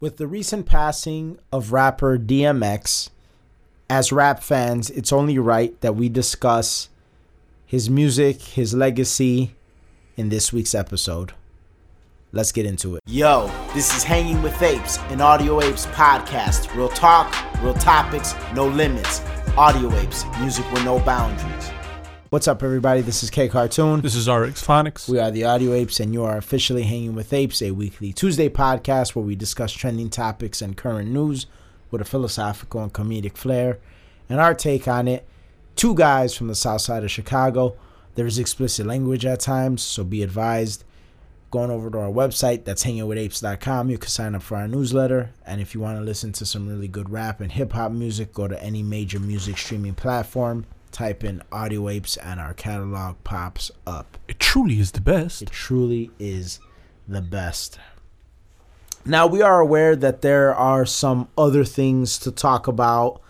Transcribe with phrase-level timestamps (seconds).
[0.00, 3.10] With the recent passing of rapper DMX,
[3.90, 6.88] as rap fans, it's only right that we discuss
[7.66, 9.56] his music, his legacy
[10.16, 11.32] in this week's episode.
[12.30, 13.02] Let's get into it.
[13.08, 16.72] Yo, this is Hanging with Apes, an Audio Apes podcast.
[16.76, 19.20] Real talk, real topics, no limits.
[19.56, 21.72] Audio Apes, music with no boundaries.
[22.30, 23.00] What's up, everybody?
[23.00, 24.02] This is K Cartoon.
[24.02, 25.08] This is RX Phonics.
[25.08, 28.50] We are the Audio Apes, and you are officially Hanging with Apes, a weekly Tuesday
[28.50, 31.46] podcast where we discuss trending topics and current news
[31.90, 33.78] with a philosophical and comedic flair
[34.28, 35.26] and our take on it.
[35.74, 37.78] Two guys from the south side of Chicago.
[38.14, 40.84] There is explicit language at times, so be advised.
[41.50, 45.30] Going over to our website, that's hangingwithapes.com, you can sign up for our newsletter.
[45.46, 48.34] And if you want to listen to some really good rap and hip hop music,
[48.34, 53.70] go to any major music streaming platform type in audio apes and our catalog pops
[53.86, 55.42] up It truly is the best.
[55.42, 56.60] it truly is
[57.06, 57.78] the best
[59.04, 63.20] now we are aware that there are some other things to talk about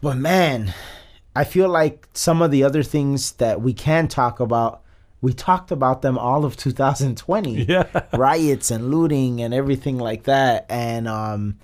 [0.00, 0.72] but man
[1.34, 4.82] i feel like some of the other things that we can talk about
[5.20, 7.86] we talked about them all of 2020 Yeah.
[8.14, 11.58] riots and looting and everything like that and um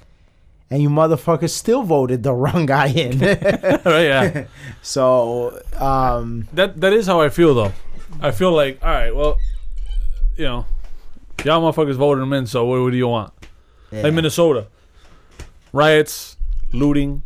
[0.73, 4.45] and you motherfuckers still voted the wrong guy in right, yeah.
[4.83, 7.73] So, um, That that is how I feel though.
[8.20, 9.39] I feel like, all right, well,
[10.37, 10.67] you know,
[11.45, 13.33] y'all motherfuckers voted him in, so what, what do you want?
[13.91, 14.03] yeah.
[14.03, 14.67] Like Minnesota.
[15.75, 16.37] Riots,
[16.73, 17.23] looting.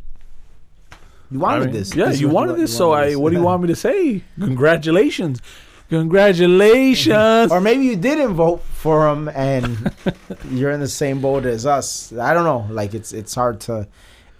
[1.30, 1.94] you I wanted mean, this.
[1.94, 3.16] Yeah, This you wanted this, so I this.
[3.16, 4.22] what do you want me to say?
[4.40, 5.40] Congratulations.
[5.88, 7.52] Congratulations.
[7.52, 9.92] or maybe you didn't vote for him and
[10.50, 12.12] you're in the same boat as us.
[12.12, 12.66] I don't know.
[12.72, 13.88] Like it's it's hard to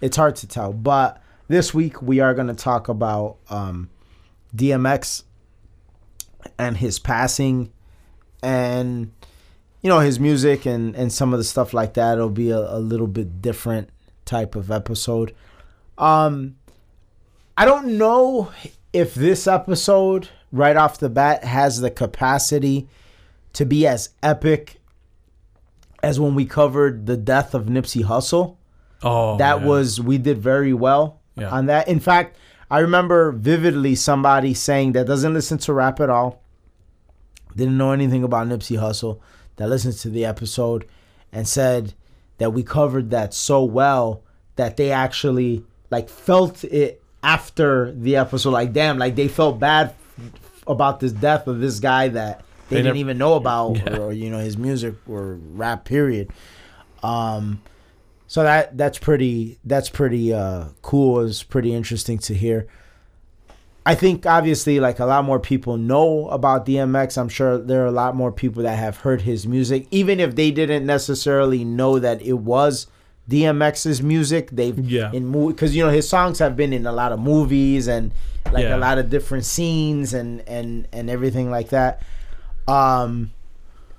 [0.01, 0.73] it's hard to tell.
[0.73, 3.89] But this week we are going to talk about um,
[4.55, 5.23] DMX
[6.57, 7.71] and his passing
[8.43, 9.11] and
[9.81, 12.17] you know his music and and some of the stuff like that.
[12.17, 13.89] It'll be a, a little bit different
[14.25, 15.33] type of episode.
[15.97, 16.57] Um,
[17.57, 18.51] I don't know
[18.93, 22.87] if this episode right off the bat has the capacity
[23.53, 24.79] to be as epic
[26.03, 28.55] as when we covered the death of Nipsey Hussle.
[29.03, 29.65] oh, that yeah.
[29.67, 31.49] was we did very well Yeah.
[31.49, 31.87] on that.
[31.87, 32.37] In fact,
[32.69, 36.41] I remember vividly somebody saying that doesn't listen to rap at all,
[37.55, 39.19] didn't know anything about Nipsey Hussle,
[39.55, 40.85] that listens to the episode
[41.31, 41.93] and said
[42.37, 44.21] that we covered that so well
[44.55, 49.93] that they actually like felt it after the episode like damn like they felt bad
[50.67, 53.97] about this death of this guy that they, They didn't nev- even know about Yeah.
[53.97, 56.29] or you know his music or rap period.
[57.03, 57.61] Um
[58.27, 61.21] so that that's pretty that's pretty uh cool.
[61.21, 62.67] It's pretty interesting to hear.
[63.85, 67.85] I think obviously like a lot more people know about dmx i'm sure there are
[67.85, 69.87] a lot more people that have heard his music.
[69.91, 72.87] Even if they didn't necessarily know that it was
[73.29, 75.11] dmx's music they've Yeah.
[75.13, 78.11] in because you know his songs have been in a lot of movies and
[78.53, 78.75] like Yeah.
[78.75, 82.01] a lot of different scenes and and and everything like that
[82.67, 83.31] um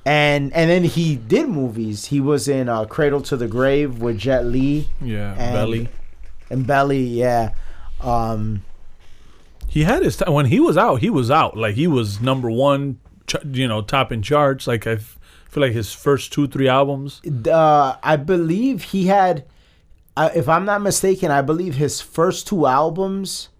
[0.06, 2.06] and and then he did movies.
[2.06, 5.88] He was in uh, Cradle to the Grave with Jet Li Yeah, and- Belly.
[6.48, 7.02] and Belly.
[7.04, 7.52] Yeah,
[8.00, 8.62] um,
[9.66, 11.00] He had his time when he was out.
[11.00, 11.58] He was out.
[11.58, 14.66] Like he was number one, ch- you know, top in charts.
[14.66, 17.20] Like I feel like his first two, three albums.
[17.46, 19.44] uh, I believe he had,
[20.16, 23.50] uh, if I'm not mistaken, I believe his first two albums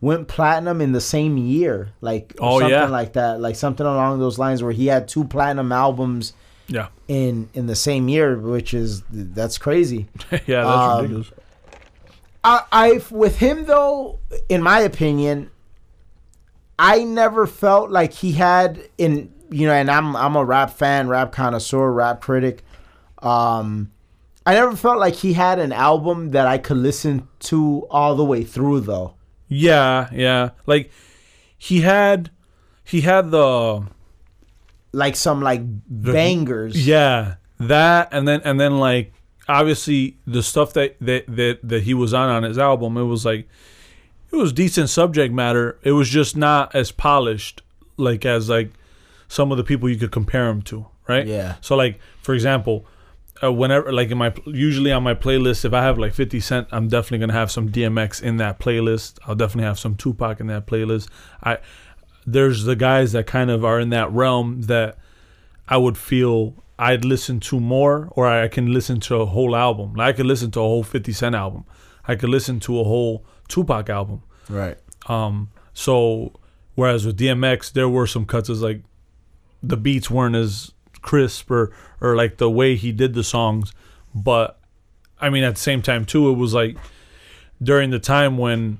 [0.00, 1.90] went platinum in the same year.
[2.00, 2.86] Like Oh, something yeah.
[2.86, 3.40] like that.
[3.40, 6.32] Like something along those lines where he had two platinum albums
[6.68, 10.08] Yeah, in in the same year, which is that's crazy.
[10.30, 11.30] yeah, that's Um, ridiculous.
[12.44, 15.50] I, I with him though, in my opinion,
[16.78, 21.08] I never felt like he had in you know, and I'm I'm a rap fan,
[21.08, 22.62] rap connoisseur, rap critic.
[23.20, 23.90] Um,
[24.46, 28.24] I never felt like he had an album that I could listen to all the
[28.24, 29.14] way through though.
[29.48, 30.50] Yeah, yeah.
[30.66, 30.90] Like
[31.56, 32.30] he had,
[32.84, 33.86] he had the
[34.92, 36.86] Like some like bangers.
[36.86, 39.12] yeah that, and then and then like
[39.48, 42.96] obviously the stuff that that that that he was on on his album.
[42.96, 43.48] It was like
[44.30, 45.78] it was decent subject matter.
[45.82, 47.62] It was just not as polished
[47.96, 48.70] like as like
[49.26, 51.26] some of the people you could compare him to, right?
[51.26, 51.56] Yeah.
[51.60, 52.86] So like for example,
[53.42, 56.68] uh, whenever like in my usually on my playlist, if I have like Fifty Cent,
[56.70, 59.18] I'm definitely gonna have some DMX in that playlist.
[59.26, 61.08] I'll definitely have some Tupac in that playlist.
[61.42, 61.58] I
[62.26, 64.98] there's the guys that kind of are in that realm that
[65.66, 69.94] I would feel I'd listen to more, or I can listen to a whole album.
[69.94, 71.64] Like I could listen to a whole Fifty Cent album.
[72.06, 74.22] I could listen to a whole Tupac album.
[74.48, 74.78] Right.
[75.08, 76.32] Um, so
[76.74, 78.82] whereas with DMX, there were some cuts as like
[79.62, 80.72] the beats weren't as
[81.08, 81.64] crisp or
[82.00, 83.72] or like the way he did the songs
[84.14, 84.58] but
[85.20, 86.76] I mean, at the same time too, it was like
[87.62, 88.78] during the time when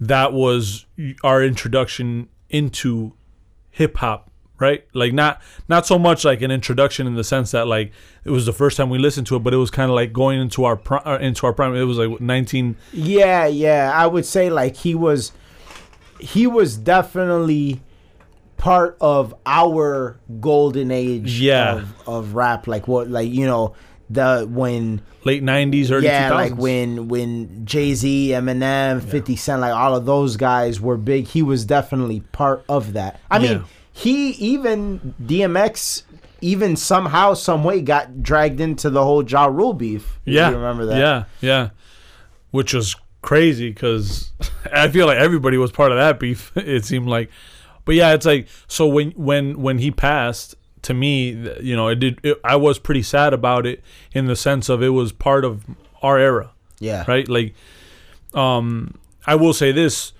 [0.00, 0.86] that was
[1.22, 3.12] our introduction into
[3.70, 4.84] hip hop, right?
[4.92, 7.92] Like not not so much like an introduction in the sense that like
[8.24, 10.12] it was the first time we listened to it, but it was kind of like
[10.12, 11.74] going into our uh, into our prime.
[11.74, 13.92] It was like 19 Yeah, yeah.
[13.94, 15.32] I would say like he was
[16.20, 17.80] he was definitely
[18.58, 21.76] part of our golden age Yeah.
[21.76, 22.66] of, of rap.
[22.66, 23.74] Like what like you know,
[24.10, 26.34] the when late 90s early yeah, 2000s.
[26.34, 31.26] like when when Jay Z, Eminem, Fifty Cent, like all of those guys were big.
[31.28, 33.20] He was definitely part of that.
[33.30, 36.02] I mean, he even DMX
[36.40, 40.20] even somehow, some way got dragged into the whole Ja Rule beef.
[40.24, 40.50] Yeah.
[40.50, 40.98] you remember that?
[40.98, 41.70] Yeah, yeah.
[42.52, 44.30] Which was crazy because
[44.72, 46.52] I feel like everybody was part of that beef.
[46.56, 47.28] It seemed like,
[47.88, 51.30] but yeah, it's like so when when when he passed to me,
[51.60, 52.20] you know, it did.
[52.22, 53.82] It, I was pretty sad about it
[54.12, 55.64] in the sense of it was part of
[56.02, 56.50] our era,
[56.80, 57.26] yeah, right?
[57.28, 57.54] Like,
[58.34, 58.94] um,
[59.26, 60.12] I will say this,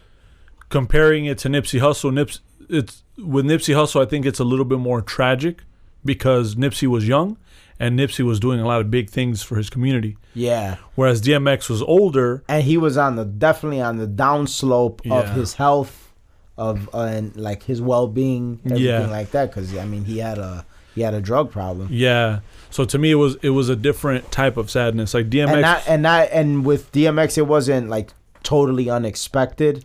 [0.68, 4.64] comparing it to Nipsey Hussle, Nips, it's with Nipsey Hussle, I think it's a little
[4.64, 5.62] bit more tragic
[6.04, 7.36] because Nipsey was young
[7.78, 10.16] and Nipsey was doing a lot of big things for his community.
[10.34, 10.76] yeah.
[10.94, 12.42] Whereas DMX was older.
[12.48, 15.14] and he was on the definitely on the downslope Yeah.
[15.20, 16.07] of his health
[16.58, 19.06] of uh, and like his well-being everything Yeah.
[19.06, 22.40] like that because i mean he had a he had a drug problem Yeah.
[22.70, 25.14] So to me, it was it was a different type of sadness.
[25.14, 25.52] Like DMX.
[25.52, 28.08] and not and not and with dmx it wasn't like
[28.42, 29.84] totally unexpected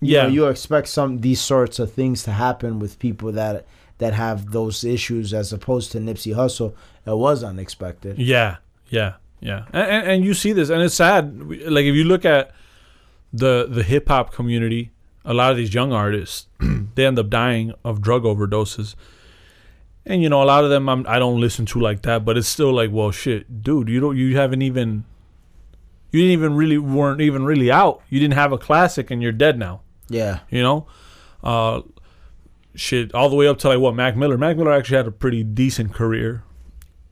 [0.00, 0.22] you Yeah.
[0.22, 3.66] know, you expect some these sorts of things to happen with people that
[3.98, 6.72] that have those issues as opposed to nipsey Hussle.
[7.06, 8.56] it was unexpected yeah.
[8.88, 9.14] Yeah.
[9.40, 9.64] Yeah.
[9.72, 11.22] And, and, and you see this, and it's sad.
[11.76, 12.52] Like if you look at
[13.32, 14.90] the the hip hop community,
[15.26, 16.46] a lot of these young artists,
[16.94, 18.94] they end up dying of drug overdoses.
[20.06, 22.38] And you know, a lot of them I'm, I don't listen to like that, but
[22.38, 25.04] it's still like, well, shit, dude, you don't, you haven't even,
[26.12, 28.00] you didn't even really weren't even really out.
[28.08, 29.82] You didn't have a classic, and you're dead now.
[30.08, 30.86] yeah you know
[31.42, 31.82] uh
[32.76, 35.10] shit all the way up to like what mac miller mac miller actually had a
[35.10, 36.44] pretty decent career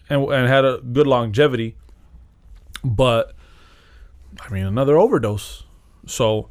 [0.09, 1.75] and, and had a good longevity
[2.85, 3.35] but
[4.41, 5.65] i mean another overdose
[6.07, 6.49] so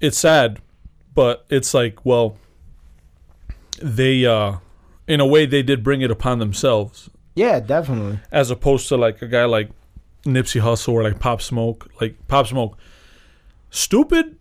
[0.00, 0.60] it's sad
[1.14, 2.36] but it's like well
[3.80, 4.56] they uh
[5.06, 9.20] in a way they did bring it upon themselves yeah definitely as opposed to like
[9.22, 9.70] a guy like
[10.24, 11.90] Nipsey Hussle or like Pop Smoke.
[12.00, 12.78] Like Pop Smoke,
[13.70, 14.36] stupid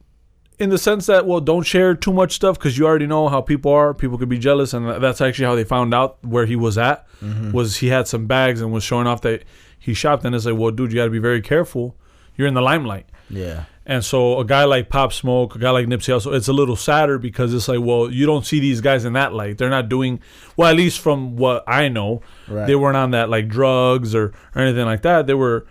[0.59, 3.41] in the sense that well, don't share too much stuff because you already know how
[3.41, 3.93] people are.
[3.93, 7.05] People could be jealous, and that's actually how they found out where he was at.
[7.53, 9.43] Was he had some bags and was showing off that
[9.79, 11.95] he shopped, and it's like, well, dude, you got to be very careful.
[12.35, 13.05] You're in the limelight.
[13.29, 16.53] Yeah And so a guy like Pop Smoke, a guy like Nipsey Hussle, it's a
[16.53, 19.57] little sadder because it's like, well, you don't see these guys in that light.
[19.57, 20.21] They're not doing
[20.55, 22.65] well, at least from what I know, Right.
[22.65, 25.27] they weren't on that like drugs or, or anything like that.
[25.27, 25.65] They were,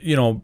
[0.00, 0.42] you know,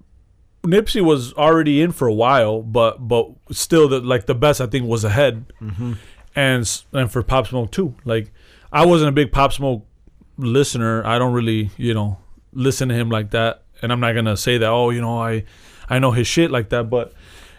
[0.62, 4.67] Nipsey was already in for a while, but but still, the like the best I
[4.67, 5.93] think was ahead, mm-hmm.
[6.34, 7.94] and and for Pop Smoke too.
[8.05, 8.32] Like
[8.73, 9.84] I wasn't a big Pop Smoke
[10.38, 11.05] listener.
[11.06, 12.19] I don't really, you know,
[12.52, 13.62] listen to him like that.
[13.82, 14.69] And I'm not gonna say that.
[14.69, 15.44] Oh, you know, I
[15.88, 16.90] I know his shit like that.
[16.90, 17.12] But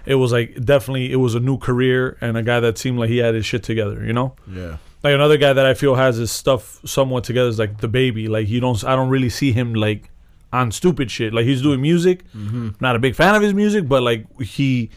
[0.05, 3.09] it was like definitely it was a new career and a guy that seemed like
[3.09, 4.03] he had his shit together.
[4.03, 7.59] You know, yeah like another guy that I feel has his stuff somewhat together is
[7.59, 8.29] like DaBaby.
[8.29, 10.09] Like you don't, I don't really see him like
[10.51, 11.33] on stupid shit.
[11.33, 12.29] Like he's doing music.
[12.33, 12.69] Mm-hmm.
[12.79, 14.89] Not a big fan of his music, but like he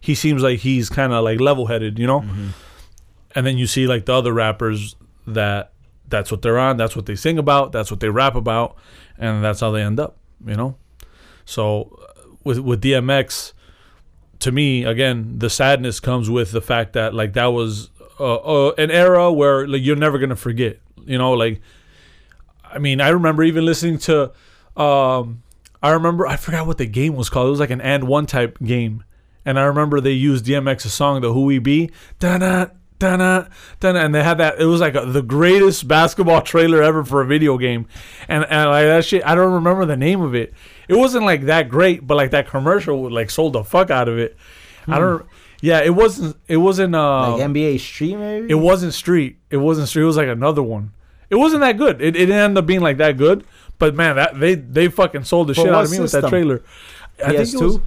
[0.00, 1.98] he seems like he's kind of like level headed.
[1.98, 2.20] You know.
[2.20, 2.48] Mm-hmm.
[3.34, 5.72] And then you see like the other rappers that
[6.08, 6.76] that's what they're on.
[6.76, 7.72] That's what they sing about.
[7.72, 8.76] That's what they rap about,
[9.18, 10.18] and that's how they end up.
[10.44, 10.76] You know.
[11.46, 11.98] So
[12.48, 13.52] with with DMX,
[14.40, 18.74] to me again, the sadness comes with the fact that like that was uh, uh,
[18.78, 20.80] an era where like you're never gonna forget.
[21.04, 21.60] You know, like
[22.64, 24.32] I mean, I remember even listening to.
[24.76, 25.42] Um,
[25.82, 27.48] I remember I forgot what the game was called.
[27.48, 29.04] It was like an AND1 type game,
[29.44, 32.66] and I remember they used DMX's song, "The Who We Be," da-na,
[32.98, 33.46] da-na,
[33.78, 34.58] da-na, and they had that.
[34.58, 37.86] It was like a, the greatest basketball trailer ever for a video game,
[38.26, 39.24] and and like that shit.
[39.26, 40.54] I don't remember the name of it.
[40.88, 44.18] It wasn't like that great, but like that commercial like sold the fuck out of
[44.18, 44.36] it.
[44.86, 45.26] I don't.
[45.60, 46.36] Yeah, it wasn't.
[46.46, 46.94] It wasn't.
[46.94, 49.38] Uh, like nba street maybe it wasn't Street.
[49.50, 50.02] It wasn't Street.
[50.02, 50.92] It was like another one.
[51.30, 52.00] It wasn't that good.
[52.00, 53.44] It, it didn't end up being like that good.
[53.78, 56.28] But man, that they they fucking sold the For shit out of me with that
[56.28, 56.62] trailer.
[57.22, 57.60] I think it PS2?
[57.60, 57.78] was.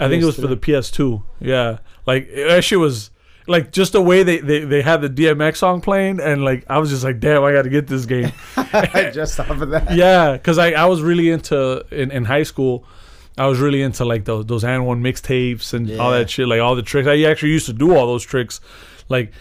[0.00, 1.22] I think it was for the PS2.
[1.40, 3.10] Yeah, like that shit was
[3.48, 6.78] like just the way they, they they had the DMX song playing, and like I
[6.78, 8.30] was just like, damn, I got to get this game.
[9.12, 12.84] just off of that yeah, because I, I was really into in, in high school.
[13.36, 16.74] I was really into like those those AND1 mixtapes and all that shit, like all
[16.76, 17.08] the tricks.
[17.08, 18.60] I actually used to do all those tricks.
[19.08, 19.32] Like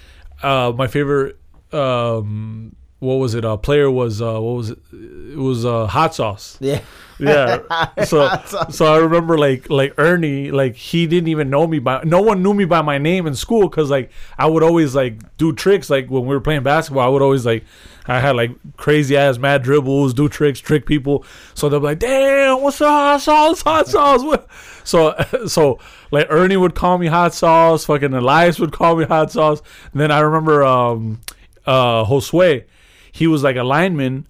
[0.42, 1.40] uh, my favorite
[1.74, 3.46] um, what was it?
[3.46, 4.80] Uh, player was uh, what was it?
[4.92, 6.58] It was uh, hot sauce.
[6.60, 6.82] Yeah.
[7.19, 8.03] Yeah.
[8.03, 8.29] So
[8.69, 12.43] so I remember like like Ernie like he didn't even know me by no one
[12.43, 15.89] knew me by my name in school because like I would always like do tricks
[15.89, 17.63] like when we were playing basketball I would always like
[18.05, 22.62] I had like crazy ass mad dribbles do tricks trick people so they're like damn
[22.62, 24.47] what's up hot sauce hot sauce what?
[24.83, 25.15] so
[25.47, 25.79] so
[26.12, 30.01] like Ernie would call me hot sauce fucking Elias would call me hot sauce and
[30.01, 31.21] then I remember um
[31.65, 32.63] uh Josue
[33.12, 34.27] he was like a lineman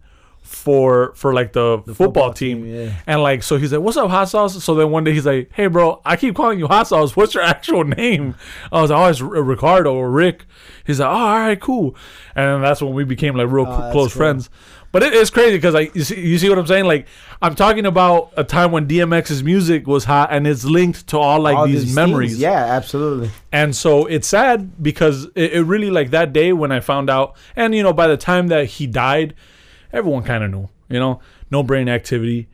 [0.48, 2.94] for for like the, football, football team, team, yeah.
[3.06, 4.64] and like so he's like what's up hot sauce?
[4.64, 7.16] So then one day he's like hey bro i keep calling you hot sauce.
[7.16, 8.36] What's your actual name?
[8.72, 10.46] I was like oh it's ricardo or rick.
[10.86, 11.96] He's like oh all right cool.
[12.36, 14.20] And that's when we became like real Oh, cl- close cool.
[14.20, 14.50] friends.
[14.94, 16.86] But it is crazy because like you see, you see what i'm saying?
[16.86, 17.08] Like
[17.42, 21.40] i'm talking about a time when dmx's music was hot and it's linked to all
[21.42, 22.32] like All these, these memories.
[22.32, 23.30] things, yeah, absolutely.
[23.52, 27.36] and so it's sad because it, it really like that day when I found out,
[27.56, 29.36] and you know, by the time that he died,
[29.92, 30.70] everyone kind of knew.
[30.90, 31.20] You know,
[31.52, 32.48] no brain activity.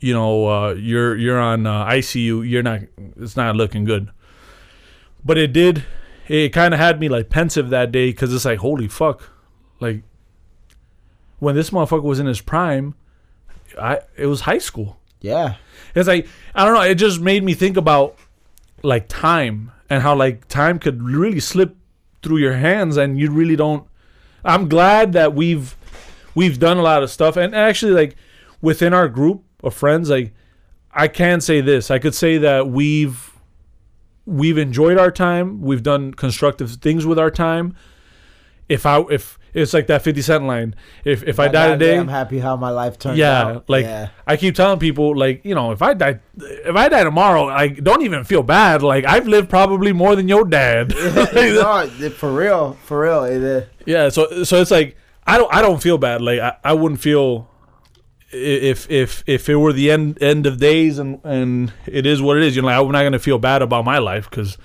[0.00, 2.48] You know, uh, you're you're on uh, ICU.
[2.48, 2.80] You're not.
[3.20, 4.10] It's not looking good.
[5.24, 5.84] But it did.
[6.28, 9.30] It kind of had me like pensive that day because it's like, holy fuck,
[9.80, 10.02] like
[11.38, 12.94] when this motherfucker was in his prime,
[13.80, 14.98] I it was high school.
[15.20, 15.56] Yeah.
[15.94, 16.82] It's like I don't know.
[16.82, 18.16] It just made me think about
[18.82, 21.76] like time and how like time could really slip
[22.22, 23.86] through your hands and you really don't.
[24.44, 25.76] I'm glad that we've
[26.34, 28.16] we've done a lot of stuff and actually like
[28.60, 30.32] within our group of friends like
[30.92, 31.90] I can say this.
[31.90, 33.32] I could say that we've
[34.26, 35.62] we've enjoyed our time.
[35.62, 37.74] We've done constructive things with our time.
[38.68, 40.74] If I if it's like that 50 cent line.
[41.04, 43.18] If if I die today, I'm happy how my life turned out.
[43.18, 43.68] yeah, out.
[43.68, 44.08] like yeah.
[44.26, 47.82] I keep telling people, like you know, if I die, if I die tomorrow, like
[47.82, 48.82] don't even feel bad.
[48.82, 50.90] Like I've lived probably more than your dad.
[50.94, 51.86] no,
[52.16, 53.24] for real, for real.
[53.24, 56.20] It, uh, yeah, so so it's like I don't I don't feel bad.
[56.20, 57.48] Like I, I wouldn't feel
[58.32, 62.36] if if if it were the end end of days and and it is what
[62.36, 62.56] it is.
[62.56, 64.58] You know, like, I'm not gonna feel bad about my life because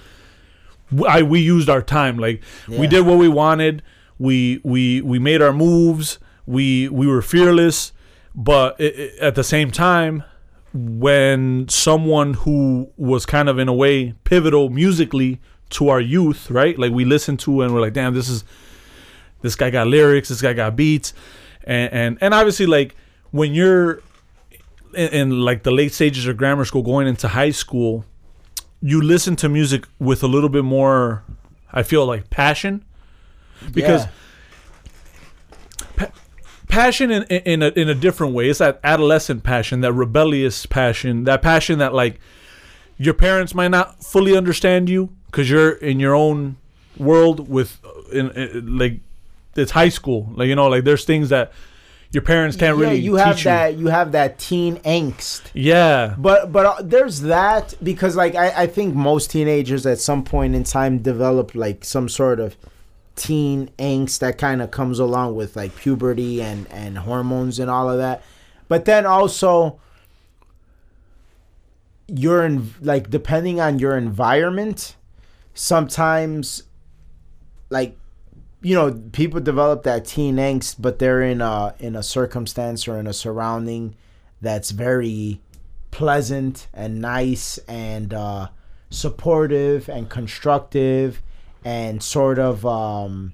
[1.07, 2.17] I we used our time.
[2.17, 3.83] Like we did what we wanted.
[4.17, 6.19] We we we made our moves.
[6.45, 7.91] We we were fearless,
[8.33, 10.23] but i i at the same time,
[10.73, 16.77] when someone who was kind of in a way pivotal musically to our youth, right?
[16.79, 18.45] Like we listened to and we're like, damn, this is
[19.41, 21.13] this guy got lyrics, this guy got beats,
[21.63, 22.95] and and, and obviously like
[23.31, 24.01] when you're
[24.93, 28.05] in, in like the late stages of grammar school, going into high school,
[28.81, 31.23] you listen to music with a little bit more,
[31.71, 32.85] I feel like passion,
[33.71, 34.05] because
[35.99, 36.09] yeah.
[36.67, 38.49] passion in in a, in a different way.
[38.49, 42.19] It's that adolescent passion, that rebellious passion, that passion that like
[42.97, 46.57] your parents might not fully understand you because you're in your own
[46.97, 49.01] world with uh, in, in like
[49.57, 50.31] it's high school.
[50.35, 51.51] Like you know, like there's things that
[52.11, 53.77] your parents can't yeah, really you have teach that.
[53.77, 55.43] You have that teen angst.
[55.53, 60.23] Yeah, But but uh, there's that because like I, I think most teenagers at some
[60.23, 62.55] point in time develop like some sort of
[63.15, 67.89] teen angst that kind of comes along with like puberty and and hormones and all
[67.89, 68.23] of that.
[68.69, 69.79] But then also
[72.07, 74.95] you're in like depending on your environment,
[75.53, 76.63] sometimes
[77.69, 77.96] like
[78.67, 82.99] you know people develop that teen angst but they're in a in a circumstance or
[82.99, 83.95] in a surrounding
[84.41, 85.39] that's very
[85.91, 88.49] pleasant and nice and uh,
[88.89, 91.21] supportive and constructive
[91.63, 93.33] and sort of um,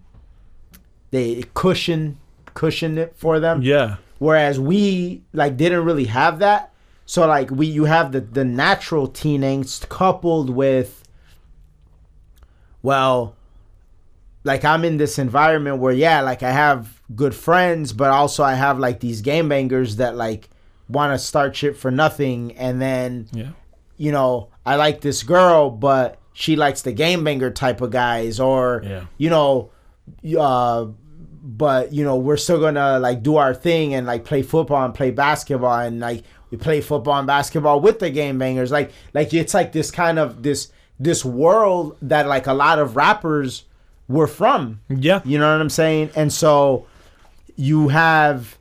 [1.12, 2.20] they cushion
[2.54, 3.62] cushion it for them.
[3.62, 6.74] Yeah, whereas we like didn't really have that.
[7.06, 11.04] So like we you have the the natural teen angst coupled with
[12.82, 13.36] well
[14.44, 18.54] like i'm in this environment where yeah like i have good friends but also i
[18.54, 20.50] have like these game bangers that like
[20.90, 22.52] want to start shit for nothing.
[22.58, 23.50] And then yeah,
[23.98, 28.40] you know i like this girl but she likes the game banger type of guys
[28.40, 29.06] or Yeah.
[29.18, 29.72] you know
[30.38, 30.86] uh
[31.46, 34.94] but you know we're still gonna like do our thing and like play football and
[34.94, 35.80] play basketball.
[35.80, 38.72] And like we play football and basketball with the game bangers.
[38.72, 42.96] Like like it's like this kind of this this world that like a lot of
[42.96, 43.64] rappers
[44.08, 45.22] were from yeah.
[45.24, 46.86] you know what i'm saying and so
[47.56, 48.58] you have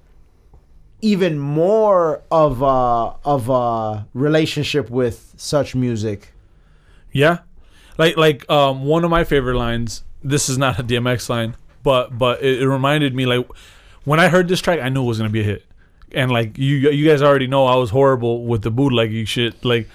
[1.00, 6.32] even more of a of a relationship with such music
[7.12, 7.38] Yeah,
[7.98, 10.04] like like um one of my favorite lines.
[10.22, 13.46] This is not a DMX line, but but it, it reminded me like
[14.04, 15.66] when I heard this track, I knew it was gonna be a hit.
[16.12, 19.64] And like you you guys already know, I was horrible with the bootlegging shit.
[19.64, 19.88] Like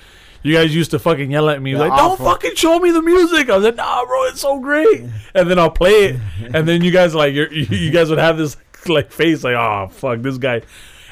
[0.43, 2.25] you guys used to fucking yell at me like, awful.
[2.25, 5.49] "Don't fucking show me the music." I was like, "Nah, bro, it's so great." And
[5.49, 6.19] then I'll play it,
[6.53, 9.55] and then you guys like you're, you you guys would have this like face like
[9.55, 10.61] oh fuck this guy,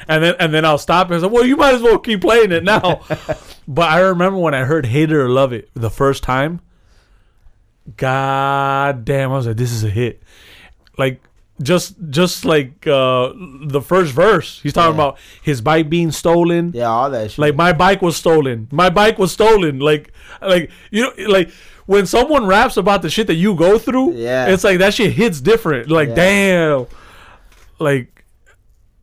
[0.08, 2.52] and then and then I'll stop and say well you might as well keep playing
[2.52, 3.02] it now.
[3.68, 6.60] but I remember when I heard "Hate It or Love It" the first time.
[7.96, 9.30] God damn!
[9.30, 10.22] I was like, this is a hit.
[10.98, 11.22] Like
[11.62, 13.32] just just like uh
[13.66, 15.04] the first verse, he's talking Yeah.
[15.06, 16.72] about his bike being stolen.
[16.74, 17.38] Yeah, all that shit.
[17.38, 18.68] Like my bike was stolen.
[18.70, 19.78] My bike was stolen.
[19.78, 21.50] Like like you know like
[21.86, 24.48] when someone raps about the shit that you go through, Yeah.
[24.48, 25.90] it's like that shit hits different.
[25.90, 26.14] Like Yeah.
[26.14, 26.86] damn.
[27.78, 28.24] Like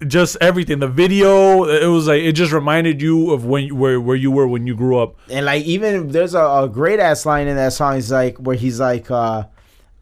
[0.06, 0.80] just everything.
[0.80, 4.32] The video, it was like it just reminded you of when you- where where you
[4.32, 5.16] were when you grew up.
[5.30, 7.96] and like even there's a, a great ass line in that song.
[7.96, 9.44] He's like where he's like, uh,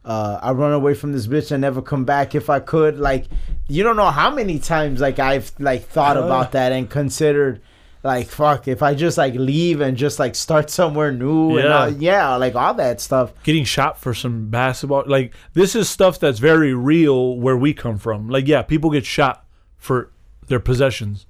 [0.06, 3.26] uh, "I run away from this bitch and never come back if I could." Like
[3.68, 7.62] you don't know how many times like I've like thought Oh, about that and considered.
[8.04, 11.90] Like fuck, if I just like leave and just like start somewhere new, and all,
[11.92, 13.32] yeah, like all that stuff.
[13.44, 15.04] Getting shot for some basketball.
[15.06, 18.28] Like this is stuff that's very real where we come from.
[18.28, 19.46] Like yeah, people get shot
[19.78, 20.10] for
[20.48, 21.28] their possessions.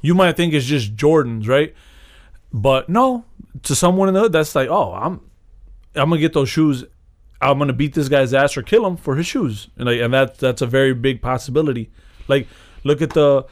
[0.00, 1.74] You might think it's just Jordans, right?
[2.52, 3.24] But no,
[3.62, 5.20] to someone in the hood, that's like, oh, I'm,
[5.94, 6.84] I'm gonna get those shoes.
[7.40, 10.12] I'm gonna beat this guy's ass or kill him for his shoes, and like, and
[10.12, 11.90] that that's a very big possibility.
[12.28, 12.46] Like,
[12.84, 13.46] look at the,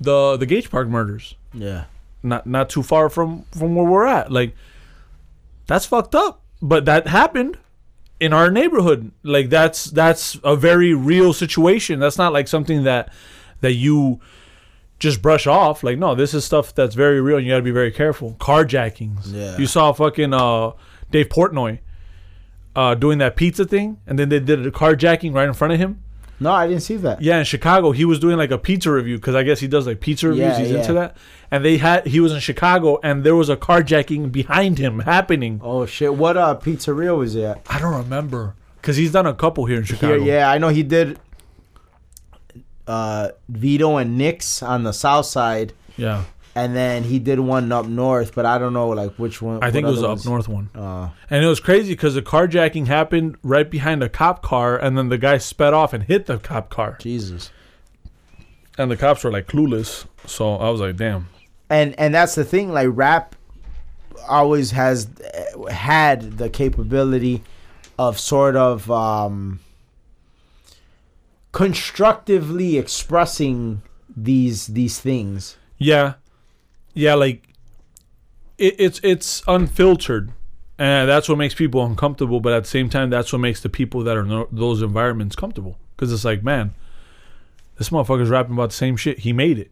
[0.00, 1.34] the the Gage Park murders.
[1.54, 1.84] Yeah,
[2.22, 4.30] Not not too far from from where we're at.
[4.30, 4.54] Like,
[5.66, 7.58] that's fucked up, but that happened
[8.20, 9.10] in our neighborhood.
[9.22, 12.00] Like, that's that's a very real situation.
[12.00, 13.12] That's not like something that
[13.60, 14.20] that you
[14.98, 15.82] just brush off.
[15.82, 18.36] Like, no, this is stuff that's very real, and you got to be very careful.
[18.38, 19.32] Carjackings.
[19.32, 19.56] Yeah.
[19.56, 20.72] You saw fucking uh,
[21.10, 21.78] Dave Portnoy
[22.74, 25.78] uh, doing that pizza thing, and then they did a carjacking right in front of
[25.78, 26.02] him.
[26.40, 27.20] no, I didn't see that.
[27.22, 29.86] Yeah, in Chicago, he was doing like a pizza review because I guess he does
[29.86, 30.42] like pizza reviews.
[30.44, 30.78] Yeah, He's yeah.
[30.80, 31.16] into that,
[31.50, 35.60] and they had he was in Chicago, and there was a carjacking behind him happening.
[35.62, 37.44] Oh shit, what uh pizzeria was it?
[37.44, 37.62] at?
[37.68, 40.18] I don't remember because he's done a couple here in Chicago.
[40.18, 41.18] Here, yeah, I know he did.
[42.86, 45.72] Uh, Vito and Nick's on the south side.
[45.96, 46.24] yeah.
[46.54, 49.62] And then he did one up north, but I don't know like which one.
[49.62, 50.68] I think it was the up north one.
[50.74, 54.96] Uh, And it was crazy because the carjacking happened right behind a cop car, and
[54.98, 57.50] then the guy sped off and hit the cop car, Jesus.
[58.78, 60.06] and the cops were like clueless.
[60.26, 61.28] So I was like, damn.
[61.70, 62.72] And and that's the thing.
[62.72, 63.34] Like rap
[64.28, 65.08] always has
[65.70, 67.42] had the capability
[67.98, 69.60] of sort of um,
[71.52, 73.82] constructively expressing
[74.14, 75.56] these these things.
[75.78, 76.14] Yeah,
[76.94, 77.48] yeah, like
[78.58, 80.32] it, it's it's unfiltered,
[80.78, 82.40] and that's what makes people uncomfortable.
[82.40, 85.36] But at the same time, that's what makes the people that are in those environments
[85.36, 85.78] comfortable.
[85.96, 86.74] Because it's like, man,
[87.78, 89.20] this motherfucker's rapping about the same shit.
[89.20, 89.70] He made it.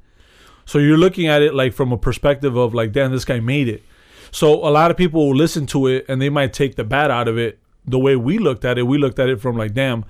[0.65, 3.69] So you're looking at it like from a perspective of like, damn, this guy made
[3.69, 3.83] it.
[4.31, 7.11] So a lot of people will listen to it and they might take the bad
[7.11, 7.59] out of it.
[7.85, 10.05] The way we looked at it, we looked at it from like, damn,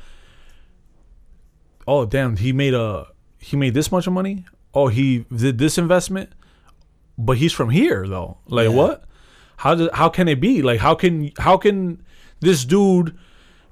[1.86, 3.06] oh damn, he made a
[3.38, 4.44] he made this much of money.
[4.74, 6.30] Oh, he did this investment,
[7.26, 8.38] but he's from here though.
[8.46, 8.74] Like Yeah.
[8.76, 9.04] what?
[9.58, 10.62] How does how can it be?
[10.62, 12.02] Like how can how can
[12.40, 13.16] this dude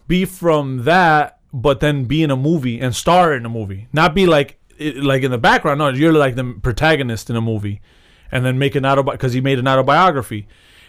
[0.07, 3.89] be from that, but then be in a movie and star in a movie?
[3.93, 5.79] Not be like it, like in the background.
[5.79, 7.81] No, you're like the protagonist in a movie,
[8.31, 10.47] and then make an auto because he made an autobiography,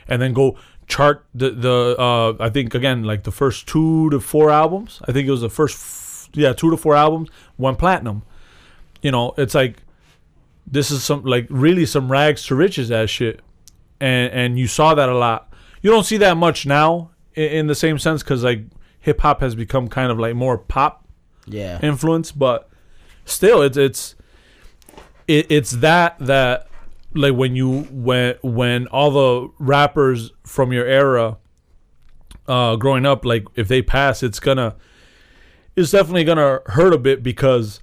[0.08, 4.20] and then go chart the the uh I think again like the first two to
[4.20, 5.02] four albums.
[5.08, 8.24] I think it was the first f- yeah two to four albums went platinum.
[9.02, 9.78] You know, it's like
[10.72, 13.42] this is some like really some rags to riches ass shit,
[14.00, 15.52] and and you saw that a lot.
[15.82, 18.62] You don't see that much now in, in the same sense because like
[19.00, 21.06] hip hop has become kind of like more pop
[21.46, 21.80] Yeah.
[21.82, 22.70] influence, but
[23.26, 24.16] still, it's it's
[25.28, 26.68] it, it's that that
[27.16, 31.38] like when you when when all the rappers from your era
[32.48, 34.76] uh growing up like if they pass it's gonna
[35.76, 37.80] it's definitely gonna hurt a bit because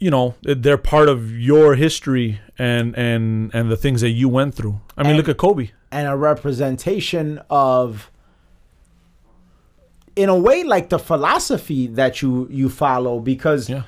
[0.00, 4.54] you know they're part of your history and and and the things that you went
[4.54, 4.80] through.
[4.96, 5.70] I mean And- look at kobe.
[5.92, 8.10] and a representation of
[10.16, 13.82] in a way like the philosophy that you you follow because yeah.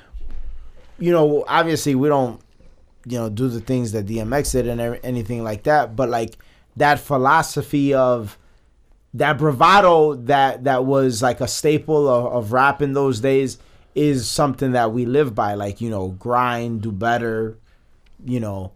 [0.97, 2.39] you know obviously we don't
[3.05, 6.37] you know do the things that DMX did and anything like that but like
[6.77, 8.37] that philosophy of
[9.13, 13.57] that bravado that that was like a staple of, of rap in those days
[13.95, 17.57] is something that we live by like you know grind do better
[18.25, 18.71] you know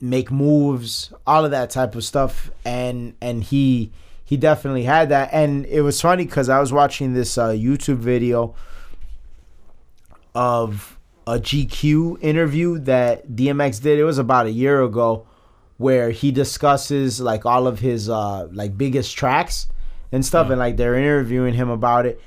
[0.00, 2.50] make moves all of that type of stuff.
[2.64, 3.92] And and he
[4.24, 5.30] he definitely had that.
[5.32, 8.54] And it was funny because i was watching this uh, youtube video
[10.34, 13.98] of a gq interview that dmx did.
[13.98, 15.26] It was about a year ago
[15.76, 19.68] where he discusses like all of his uh like biggest tracks
[20.12, 20.50] and stuff.
[20.50, 22.20] And like they're interviewing him about it.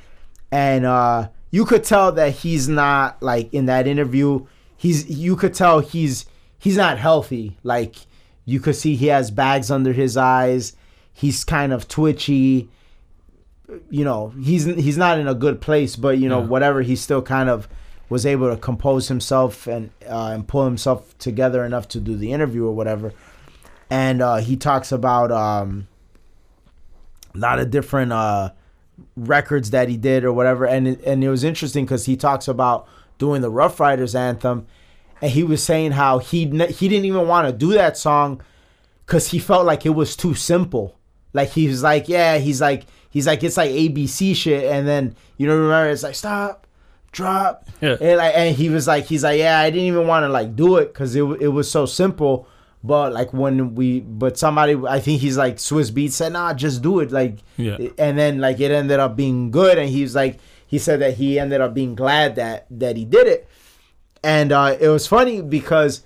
[0.51, 4.45] And uh you could tell that he's not like in that interview.
[4.77, 6.25] He's you could tell he's
[6.57, 7.57] he's not healthy.
[7.63, 7.95] Like
[8.45, 10.73] you could see he has bags under his eyes.
[11.13, 12.69] He's kind of twitchy.
[13.89, 16.47] You know, he's he's not in a good place, but you know, Yeah.
[16.47, 17.67] whatever, he still kind of
[18.09, 22.31] was able to compose himself and uh, and pull himself together enough to do the
[22.33, 23.13] interview or whatever.
[23.89, 25.87] And uh, he talks about um,
[27.35, 28.51] a lot of different uh,
[29.15, 32.47] records that he did or whatever, and it, and it was interesting because he talks
[32.47, 32.87] about
[33.17, 34.65] doing the Ruff Ryders anthem,
[35.21, 38.41] and he was saying how he he didn't even want to do that song
[39.05, 40.97] because he felt like it was too simple.
[41.33, 45.15] Like he was like, yeah, he's like he's like it's like ABC shit, and then
[45.37, 46.67] you know remember it's like stop,
[47.11, 47.97] drop, Yeah.
[48.01, 50.55] and like and he was like he's like yeah, I didn't even want to like
[50.55, 52.47] do it because it it was so simple.
[52.83, 56.81] But like when we, but somebody, I think he's like Swizz Beatz said, nah, just
[56.81, 57.11] do it.
[57.11, 57.77] Like, Yeah.
[57.99, 61.37] and then like it ended up being good, and he's like, he said that he
[61.37, 63.47] ended up being glad that that he did it,
[64.23, 66.01] and uh, it was funny because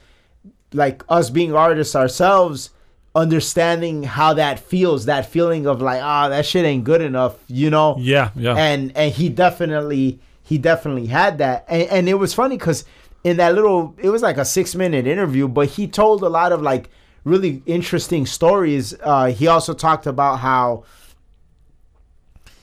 [0.74, 2.72] like us being artists ourselves
[3.16, 7.70] understanding how that feels that feeling of like ah that shit ain't good enough you
[7.70, 8.56] know Yeah, yeah.
[8.56, 12.84] and and he definitely he definitely had that and, and it was funny because
[13.26, 16.52] in that little it was like a six minute interview but he told a lot
[16.52, 16.90] of like
[17.26, 20.84] really interesting stories uh he also talked about how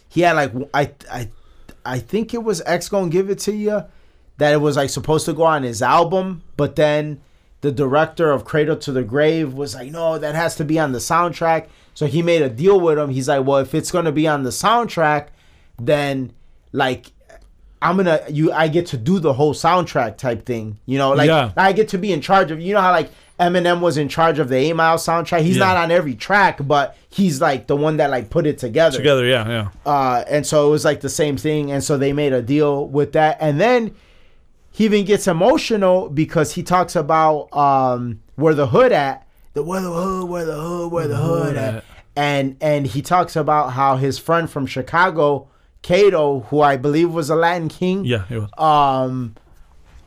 [0.09, 1.29] he had like i i
[1.85, 3.85] i think it was x gonna give it to you
[4.39, 7.21] that it was like supposed to go on his album but then
[7.63, 10.91] the director of Cradle to the Grave was like, no, that has to be on
[10.91, 11.69] the soundtrack.
[11.95, 13.11] So he made a deal with him.
[13.11, 15.29] He's like, well, if it's gonna be on the soundtrack,
[15.81, 16.33] then
[16.73, 17.13] like
[17.83, 20.79] I'm gonna you I get to do the whole soundtrack type thing.
[20.87, 21.53] You know, like Yeah.
[21.57, 24.39] I get to be in charge of you know how like Eminem was in charge
[24.39, 25.41] of the 8 Mile soundtrack.
[25.41, 25.65] He's Yeah.
[25.67, 28.97] not on every track, but he's like the one that like put it together.
[28.99, 29.69] Together, yeah, yeah.
[29.85, 31.73] Uh, and so it was like the same thing.
[31.73, 33.39] And so they made a deal with that.
[33.41, 33.95] And then
[34.71, 39.81] he even gets emotional because he talks about um, where the hood at, the where
[39.81, 41.85] the hood, where the hood, where the hood at.
[42.15, 45.49] And and he talks about how his friend from Chicago,
[45.83, 48.51] Kato, who I believe was a Latin king, Yeah, it was.
[48.59, 49.35] um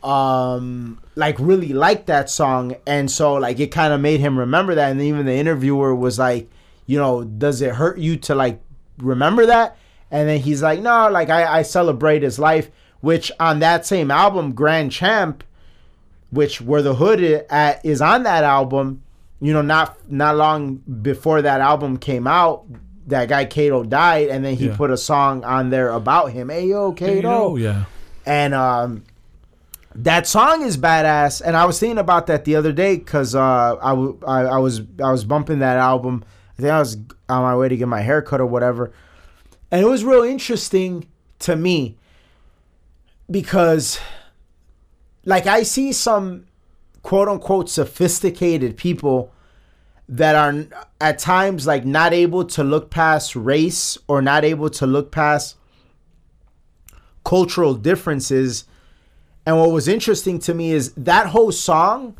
[0.02, 2.76] um like really liked that song.
[2.86, 4.90] And so like it kind of made him remember that.
[4.90, 6.48] And even the interviewer was like
[6.86, 8.60] you know does it hurt you to like
[8.98, 9.76] remember that?
[10.10, 14.10] And then he's like no like i i celebrate his life which on that same
[14.10, 15.42] album grand champ
[16.30, 19.02] which where the hood at is on that album
[19.40, 22.64] you know not not long before that album came out
[23.06, 24.76] that guy Kato died and then he Yeah.
[24.76, 27.84] put a song on there about him hey yo Kato yeah.
[28.24, 29.04] and um,
[29.94, 31.40] that song is badass.
[31.42, 34.58] And I was thinking about that the other day because uh, I, w- I I
[34.58, 36.22] was I was bumping that album.
[36.58, 36.96] I think I was
[37.30, 38.92] on my way to get my hair cut or whatever,
[39.70, 41.06] and it was real interesting
[41.40, 41.96] to me
[43.30, 43.98] because,
[45.24, 46.46] like, I see some
[47.02, 49.32] quote unquote sophisticated people
[50.08, 50.66] that are
[51.00, 55.56] at times like not able to look past race or not able to look past
[57.24, 58.64] cultural differences.
[59.44, 62.16] And what was interesting to me is that whole song,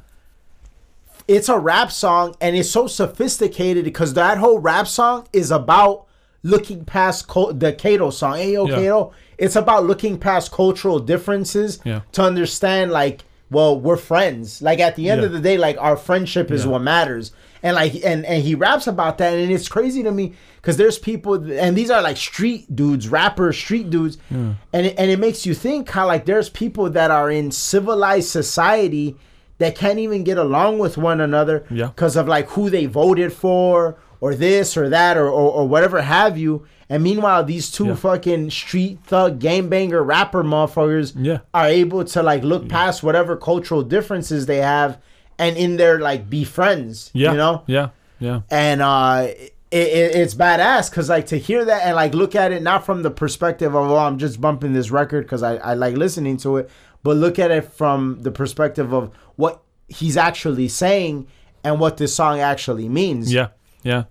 [1.29, 6.07] it's a rap song and it's so sophisticated because that whole rap song is about
[6.43, 8.37] looking past the Kato song.
[8.37, 8.77] Hey, yo, Yeah.
[8.77, 9.13] Kato.
[9.39, 12.01] It's about looking past cultural differences Yeah.
[12.13, 14.63] to understand, like, well, we're friends.
[14.63, 15.27] Like, at the end Yeah.
[15.27, 17.33] of the day, like, our friendship is what matters.
[17.63, 19.35] And, like, and, and he raps about that.
[19.35, 23.57] And it's crazy to me because there's people, and these are like street dudes, rappers,
[23.57, 24.19] street dudes.
[24.31, 28.29] And, it, and it makes you think how, like, there's people that are in civilized
[28.29, 29.17] society
[29.59, 31.87] that can't even get along with one another Yeah.
[31.87, 36.03] because of like who they voted for or this or that or, or, or whatever
[36.03, 36.67] have you.
[36.91, 37.95] And meanwhile, these two Yeah.
[37.95, 41.39] fucking street thug game banger rapper motherfuckers Yeah.
[41.55, 44.99] are able to like look past whatever cultural differences they have
[45.39, 47.11] and in there like be friends.
[47.13, 47.33] Yeah.
[47.33, 47.63] You know?
[47.67, 47.89] Yeah.
[48.19, 48.41] Yeah.
[48.51, 52.51] and uh it, it, it's badass because like to hear that and like look at
[52.51, 55.75] it not from the perspective of oh i'm just bumping this record because I, I
[55.75, 56.71] like listening to it
[57.03, 61.27] but look at it from the perspective of what he's actually saying
[61.63, 63.49] and what this song actually means Yeah,
[63.83, 64.05] yeah,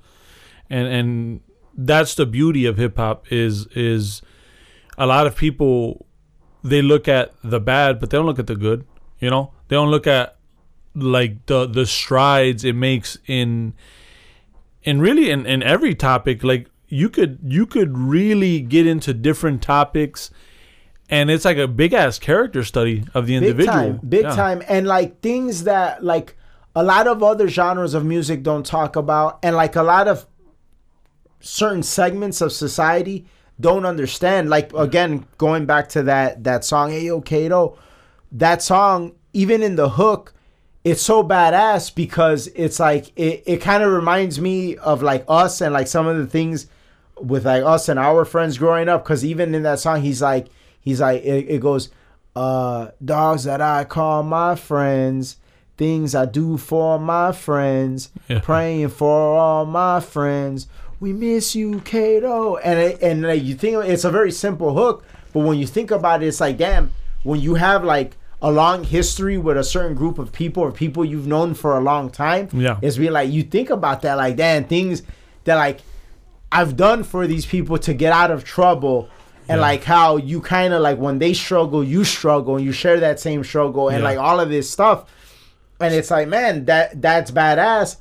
[0.70, 1.42] and and
[1.76, 4.22] that's the beauty of hip hop is is
[4.98, 6.06] a lot of people
[6.64, 8.86] they look at the bad, but they don't look at the good.
[9.20, 10.35] You know, they don't look at
[10.96, 13.74] like the the strides it makes in
[14.84, 16.44] in really in, in every topic.
[16.44, 20.32] Like you could you could really get into different topics,
[21.10, 24.36] and it's like a big ass character study of the individual big time big Yeah.
[24.36, 26.38] time and like things that like
[26.76, 30.26] a lot of other genres of music don't talk about and like a lot of
[31.40, 33.26] certain segments of society
[33.60, 34.50] don't understand.
[34.50, 37.78] Like again, going back to that that song, Hey Yo Kato,
[38.32, 40.34] that song, even in the hook,
[40.86, 45.60] it's so badass because it's like it, it kind of reminds me of like us
[45.60, 46.68] and like some of the things
[47.20, 49.04] with like us and our friends growing up.
[49.04, 50.48] Cause even in that song, he's like
[50.80, 51.90] he's like it, it goes,
[52.36, 55.38] uh, dogs that I call my friends.
[55.78, 58.40] Things I do for my friends, Yeah.
[58.40, 60.68] praying for all my friends.
[61.02, 62.56] We miss you, Kato.
[62.56, 65.92] And it, and like you think it's a very simple hook, but when you think
[65.92, 66.92] about it, it's like damn.
[67.24, 68.16] When you have like
[68.48, 71.82] a long history with a certain group of people or people you've known for a
[71.82, 72.78] long time, Yeah.
[72.82, 75.02] it's be like you think about that, like damn things
[75.46, 75.80] that like
[76.52, 79.10] I've done for these people to get out of trouble.
[79.48, 79.68] And Yeah.
[79.70, 83.20] like how you kind of like when they struggle, you struggle, and you share that
[83.20, 84.10] same struggle, and Yeah.
[84.10, 85.06] like all of this stuff
[85.80, 87.98] and it's like man that that's badass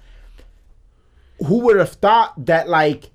[1.47, 3.11] who would have thought that like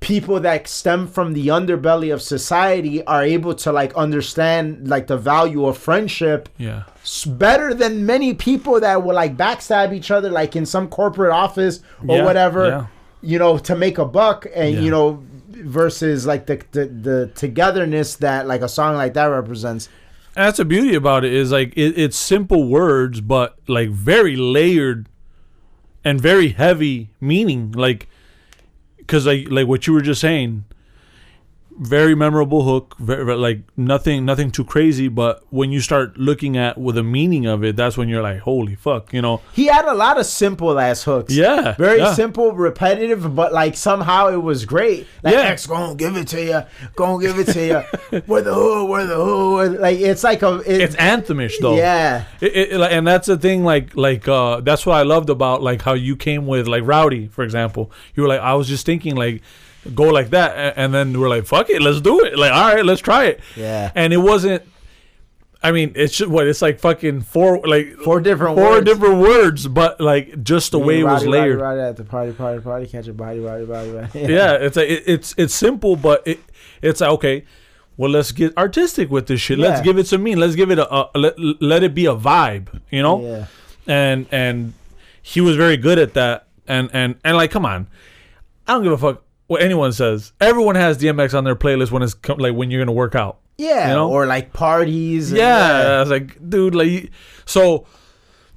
[0.00, 5.16] people that stem from the underbelly of society are able to like understand like the
[5.18, 6.84] value of friendship Yeah.
[7.26, 11.80] better than many people that will like backstab each other like in some corporate office
[12.08, 12.86] or Yeah, whatever yeah.
[13.20, 14.80] you know to make a buck and Yeah.
[14.80, 19.90] you know versus like the, the the togetherness that like a song like that represents
[20.34, 24.36] And that's the beauty about it is like it, it's simple words, but like very
[24.36, 25.08] layered
[26.04, 27.72] and very heavy meaning.
[27.72, 28.08] Like,
[29.10, 30.64] because like like what you were just saying,
[31.78, 32.96] very memorable hook.
[32.98, 37.46] Very, like nothing nothing too crazy, but when you start looking at with the meaning
[37.46, 39.40] of it, that's when you're like, holy fuck, you know?
[39.52, 42.12] he had a lot of simple ass hooks Yeah, very yeah.
[42.14, 45.06] simple, repetitive, but like somehow it was great.
[45.22, 45.40] Like Yeah.
[45.42, 46.62] X gonna give it to you,
[46.96, 48.20] gonna give it to you.
[48.26, 51.76] where the hood, where the who like it's like a it, It's anthemish though.
[51.76, 55.62] yeah, It, it, and that's the thing like like uh that's what i loved about
[55.62, 58.84] like how you came with like rowdy for example you were like i was just
[58.86, 59.42] thinking like
[59.94, 62.84] go like that and then we're like fuck it let's do it like all right
[62.84, 63.90] let's try it Yeah.
[63.94, 64.62] and it wasn't
[65.62, 68.84] i mean it's just what it's like fucking four like Four different four words.
[68.84, 72.32] different words but like just the way it was layered Roddy, Roddy at the party,
[72.32, 74.08] party, party, catch a body, body, body, body.
[74.32, 76.40] yeah it's like it, it's it's simple but it
[76.82, 77.44] it's like okay
[77.96, 79.84] well let's get artistic with this shit let's Yeah.
[79.84, 82.80] give it some mean let's give it a, a let, let it be a vibe
[82.90, 83.46] you know yeah.
[83.86, 84.74] and and
[85.22, 87.86] he was very good at that and and and like come on
[88.66, 92.02] i don't give a fuck what anyone says everyone has dmx on their playlist when
[92.04, 94.08] it's co- like when you're gonna work out Yeah, You know?
[94.10, 95.30] or like parties.
[95.30, 97.10] and- yeah, I was like dude like
[97.46, 97.84] so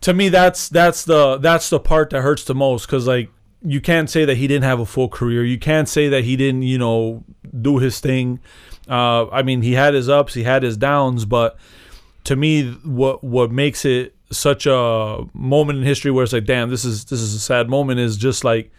[0.02, 3.30] to me that's that's the that's the part that hurts the most because like
[3.66, 6.36] you can't say that he didn't have a full career you can't say that he
[6.36, 7.24] didn't you know
[7.62, 8.40] do his thing
[8.90, 11.58] uh i mean he had his ups he had his downs but
[12.26, 16.70] to me what what makes it such a moment in history where it's like damn
[16.70, 18.72] this is this is a sad moment is just like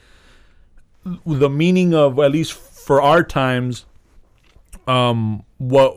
[1.26, 3.84] the meaning of at least for our times
[4.86, 5.96] um what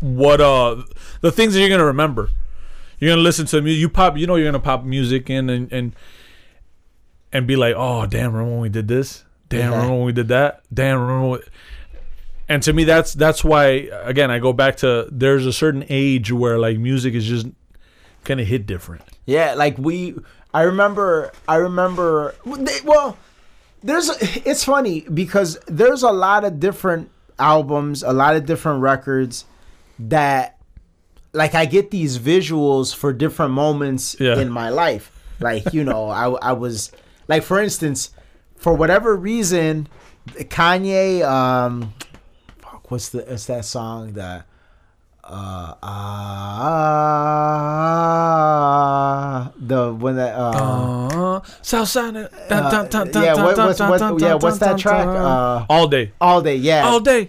[0.00, 0.76] what uh
[1.20, 2.30] the things that you're gonna remember
[2.98, 5.72] you're gonna listen to music you pop you know you're gonna pop music in and
[5.72, 5.94] and
[7.32, 9.76] and be like oh damn remember when we did this damn Yeah.
[9.76, 11.40] remember when we did that damn remember when...
[12.48, 13.66] and to me that's that's why
[14.04, 17.46] again i go back to there's a certain age where like music is just
[18.24, 20.14] kind of hit different Yeah, like we,
[20.52, 22.34] I remember, I remember.
[22.44, 23.16] they- Well,
[23.82, 24.10] there's.
[24.46, 29.44] It's funny because there's a lot of different albums, a lot of different records
[29.98, 30.58] that,
[31.32, 34.38] like, I get these visuals for different moments Yeah.
[34.38, 35.12] in my life.
[35.40, 36.90] Like, you know, I I was
[37.28, 38.10] like, for instance,
[38.56, 39.86] for whatever reason,
[40.28, 41.22] Kanye.
[41.22, 41.94] Um,
[42.58, 43.20] fuck, what's the?
[43.32, 44.46] It's that song that.
[45.30, 45.74] Uh,
[48.58, 50.48] ah, the when that uh,
[51.38, 55.06] uh, Southside uh, uh, yeah, what, what's, what, yeah, what's that track?
[55.06, 56.86] Uh, all day all day, yeah.
[56.88, 57.28] all day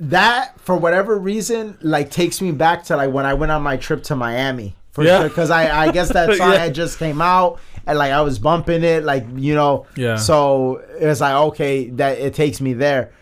[0.00, 3.76] that for whatever reason, like takes me back to like when I went on my
[3.76, 4.74] trip to Miami.
[4.92, 5.20] For Yeah.
[5.20, 6.58] sure, because I, I guess that song Yeah.
[6.58, 9.86] had just came out and like I was bumping it, like you know.
[9.96, 10.16] Yeah.
[10.16, 13.12] So it's like okay, that it takes me there.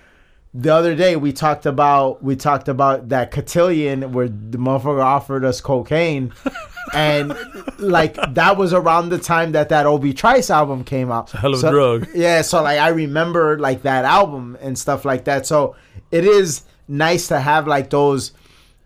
[0.54, 5.46] The other day we talked about we talked about that cotillion where the motherfucker offered
[5.46, 6.34] us cocaine,
[6.94, 7.34] and
[7.78, 11.32] like that was around the time that that Obi Trice album came out.
[11.32, 12.08] a hell of a drug.
[12.14, 15.46] yeah, so like I remember like that album and stuff like that.
[15.46, 15.74] So
[16.10, 18.32] it is nice to have like those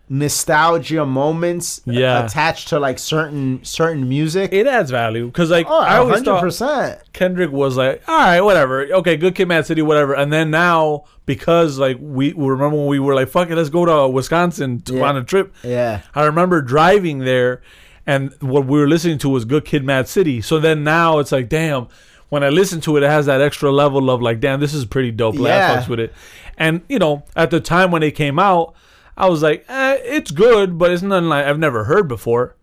[0.09, 2.25] nostalgia moments Yeah.
[2.25, 4.53] attached to like certain certain music.
[4.53, 6.99] it adds value because like oh, I always 100 thought.
[7.13, 10.13] Kendrick was like, all right, whatever, okay, good kid, Mad City, whatever.
[10.15, 13.85] And then now because like we, remember when we were like, fuck it, let's go
[13.85, 15.03] to Wisconsin to, Yeah.
[15.09, 15.53] on a trip.
[15.63, 16.01] Yeah.
[16.15, 17.61] I remember driving there,
[18.05, 20.41] and what we were listening to was Good Kid, Mad City.
[20.41, 21.87] So then now it's like, damn,
[22.29, 24.85] when I listen to it, it has that extra level of like, damn, this is
[24.85, 25.35] pretty dope.
[25.35, 25.73] Like, Yeah.
[25.73, 26.13] I fucks with it.
[26.57, 28.73] And you know, at the time when it came out,
[29.17, 32.55] I was like, eh, it's good, but it's nothing like I've never heard before.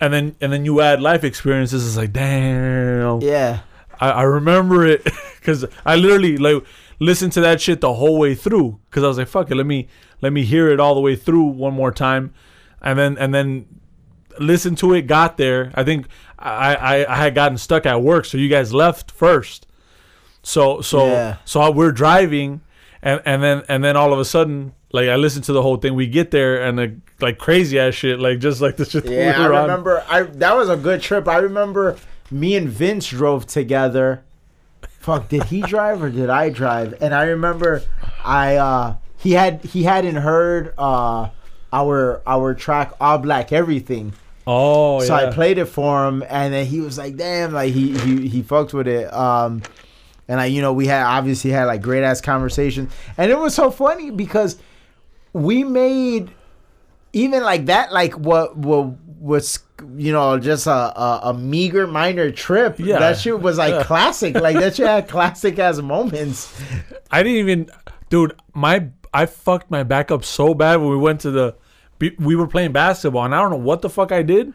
[0.00, 1.86] And then and then you add life experiences.
[1.86, 3.20] It's like, damn.
[3.20, 3.60] Yeah.
[4.00, 5.04] I, I remember it
[5.38, 6.64] because I literally like
[6.98, 9.66] listened to that shit the whole way through because I was like, fuck it, let
[9.66, 9.88] me
[10.20, 12.32] let me hear it all the way through one more time,
[12.80, 13.66] and then and then
[14.40, 15.02] listen to it.
[15.02, 15.70] Got there.
[15.74, 16.06] I think
[16.38, 19.68] I I, I had gotten stuck at work, so you guys left first.
[20.42, 21.36] So so Yeah.
[21.44, 22.60] so we're driving,
[23.02, 24.74] and and then and then all of a sudden.
[24.94, 25.94] Like I listened to the whole thing.
[25.94, 26.86] We get there and uh,
[27.18, 29.06] like crazy ass shit, like just like the shit.
[29.06, 29.62] Yeah, we I were on.
[29.62, 30.04] remember.
[30.06, 31.26] I that was a good trip.
[31.26, 31.96] I remember
[32.30, 34.22] me and Vince drove together.
[34.98, 36.94] Fuck, did he drive or did I drive?
[37.00, 37.82] And I remember
[38.22, 41.30] I uh he had he hadn't heard uh
[41.72, 44.12] our our track All Black Everything.
[44.46, 45.28] Oh So yeah.
[45.28, 48.42] I played it for him and then he was like, "Damn, like he he he
[48.42, 49.62] fucked with it." Um
[50.32, 52.92] and I you know, we had obviously had like great ass conversations.
[53.18, 54.56] And it was so funny because
[55.32, 56.32] we made
[57.12, 59.60] even like that like what what was
[59.96, 62.98] you know just a, a, a meager minor trip Yeah.
[62.98, 63.82] that shit was like Yeah.
[63.84, 66.52] classic like that shit had classic as moments
[67.10, 67.70] I didn't even,
[68.08, 68.34] dude.
[68.54, 71.54] My I fucked my back up so bad when we went to the.
[72.18, 74.52] We were playing basketball, and I don't know what the fuck I did.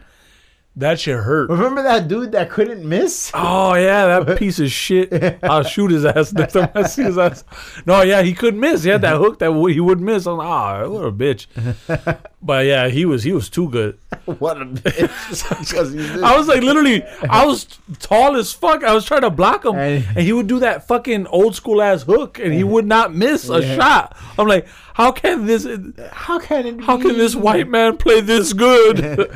[0.80, 1.50] That shit hurt.
[1.50, 5.40] remember that dude that couldn't miss Oh yeah, that piece of shit.
[5.44, 7.44] I'll shoot his ass next time I see his ass.
[7.88, 8.84] No, yeah, he couldn't miss.
[8.84, 10.28] He had that hook that he would miss.
[10.28, 11.48] I'm like, ah, what a bitch.
[12.40, 13.98] But yeah, he was he was too good.
[14.26, 17.66] what a bitch 'Cause he did- I was like literally, I was
[18.00, 18.84] tall as fuck.
[18.84, 21.82] I was trying to block him, And- and he would do that fucking old school
[21.82, 23.76] ass hook, and he would not miss a Yeah.
[23.76, 24.18] shot.
[24.38, 25.68] I'm like, how can this?
[26.12, 29.32] how can it How can this white man play this good?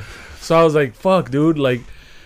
[0.51, 1.57] So I was like, fuck, dude.
[1.57, 1.79] Like,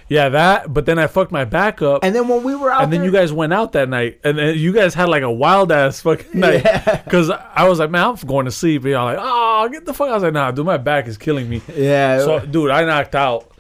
[0.09, 0.73] yeah, that.
[0.73, 2.03] But then I fucked my back up.
[2.03, 4.19] And, then when we were out and then there, you guys went out that night,
[4.23, 6.63] and, then you guys had like a wild ass fucking night.
[6.65, 7.01] Yeah.
[7.05, 8.81] Because I was like, man, I'm going to sleep.
[8.81, 10.09] And y'all like, oh, get the fuck.
[10.09, 11.61] I was like, nah, dude, my back is killing me.
[11.75, 13.51] yeah So, dude, I knocked out.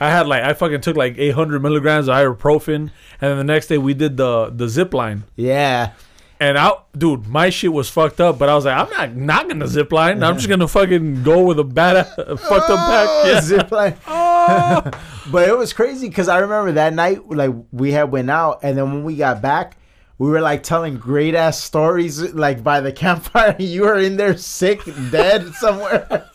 [0.00, 3.66] I had like I fucking took like 800 milligrams of ibuprofen, and then the next
[3.66, 5.24] day we did the the zip line.
[5.36, 5.92] yeah
[6.40, 8.38] And out, dude, my shit was fucked up.
[8.38, 10.22] But I was like, I'm not not gonna zip line.
[10.22, 13.08] I'm just gonna fucking go with a bad fucked up back.
[13.08, 13.40] Oh, Yeah.
[13.40, 13.96] zip line.
[14.06, 14.82] Ah.
[15.32, 18.76] but it was crazy because I remember that night, like we had went out, and
[18.76, 19.74] then when we got back,
[20.18, 23.56] we were like telling great ass stories, like by the campfire.
[23.58, 26.28] You were in there sick, dead somewhere.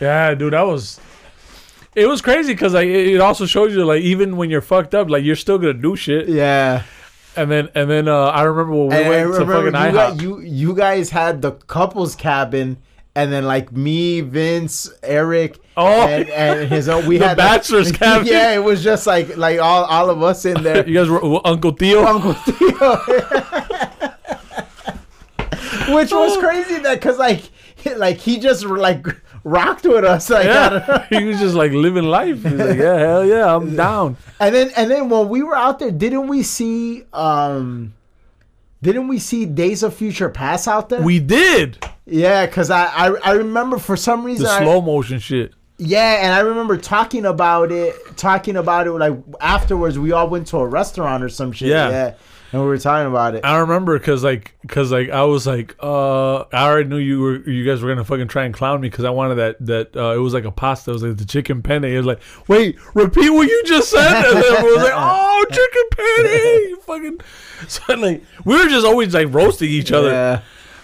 [0.00, 0.98] Yeah, dude, that was.
[1.94, 4.94] It was crazy because like it it also shows you like even when you're fucked
[4.94, 6.28] up, like you're still gonna do shit.
[6.28, 6.82] yeah,
[7.36, 9.92] And then and then uh, I remember when we and went to fucking you, IHOP.
[9.92, 12.78] got, you you guys had the couples cabin.
[13.14, 17.92] And then like me, Vince, Eric, Oh, and, and his own, we The had bachelor's
[17.92, 18.26] cabin.
[18.26, 20.86] Yeah, it was just like like all, all of us in there.
[20.88, 22.06] you guys were Uncle Theo.
[22.06, 22.78] Uncle Theo.
[25.94, 27.42] Which was crazy that because like
[27.96, 29.06] like he just like
[29.44, 31.04] rocked with us like I don't know.
[31.10, 32.42] Yeah, he was just like living life.
[32.42, 34.16] He's like, yeah, hell yeah, I'm down.
[34.40, 37.94] and then and then when we were out there didn't we see um
[38.82, 41.02] didn't we see Days of Future Past out there?
[41.02, 45.52] We did yeah, because I, I I remember for some reason the slow motion shit.
[45.78, 49.98] yeah, and I remember talking about it, talking about it like afterwards.
[49.98, 51.68] We all went to a restaurant or some shit.
[51.68, 51.90] Yeah.
[51.90, 52.14] yeah
[52.52, 53.44] and we were talking about it.
[53.44, 57.48] I remember because like because like I was like uh I already knew you were
[57.48, 60.14] you guys were gonna fucking try and clown me because I wanted that that uh,
[60.14, 62.76] it was like a pasta it was like the chicken penne it was like wait
[62.94, 67.20] repeat what you just said and then everyone was like oh chicken penne you fucking
[67.68, 70.42] so like we were just always like roasting each other Yeah.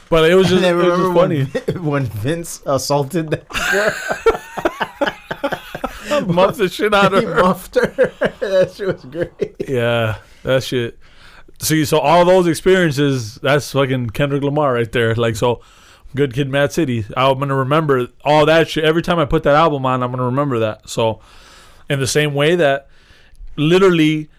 [0.08, 3.48] but it was just it was funny when, when Vince assaulted that
[6.08, 6.26] girl?
[6.26, 7.86] muffed the shit out of he her muffed her.
[8.40, 9.54] that shit was great.
[9.68, 10.98] yeah that shit
[11.60, 15.60] see so all those experiences that's fucking Kendrick Lamar right there like so
[16.14, 17.04] Good Kid, Mad City.
[17.16, 20.02] I'm gonna remember all that shit every time I put that album on.
[20.02, 20.88] I'm gonna remember that.
[20.88, 21.20] So,
[21.90, 22.88] in the same way that,
[23.56, 24.30] literally,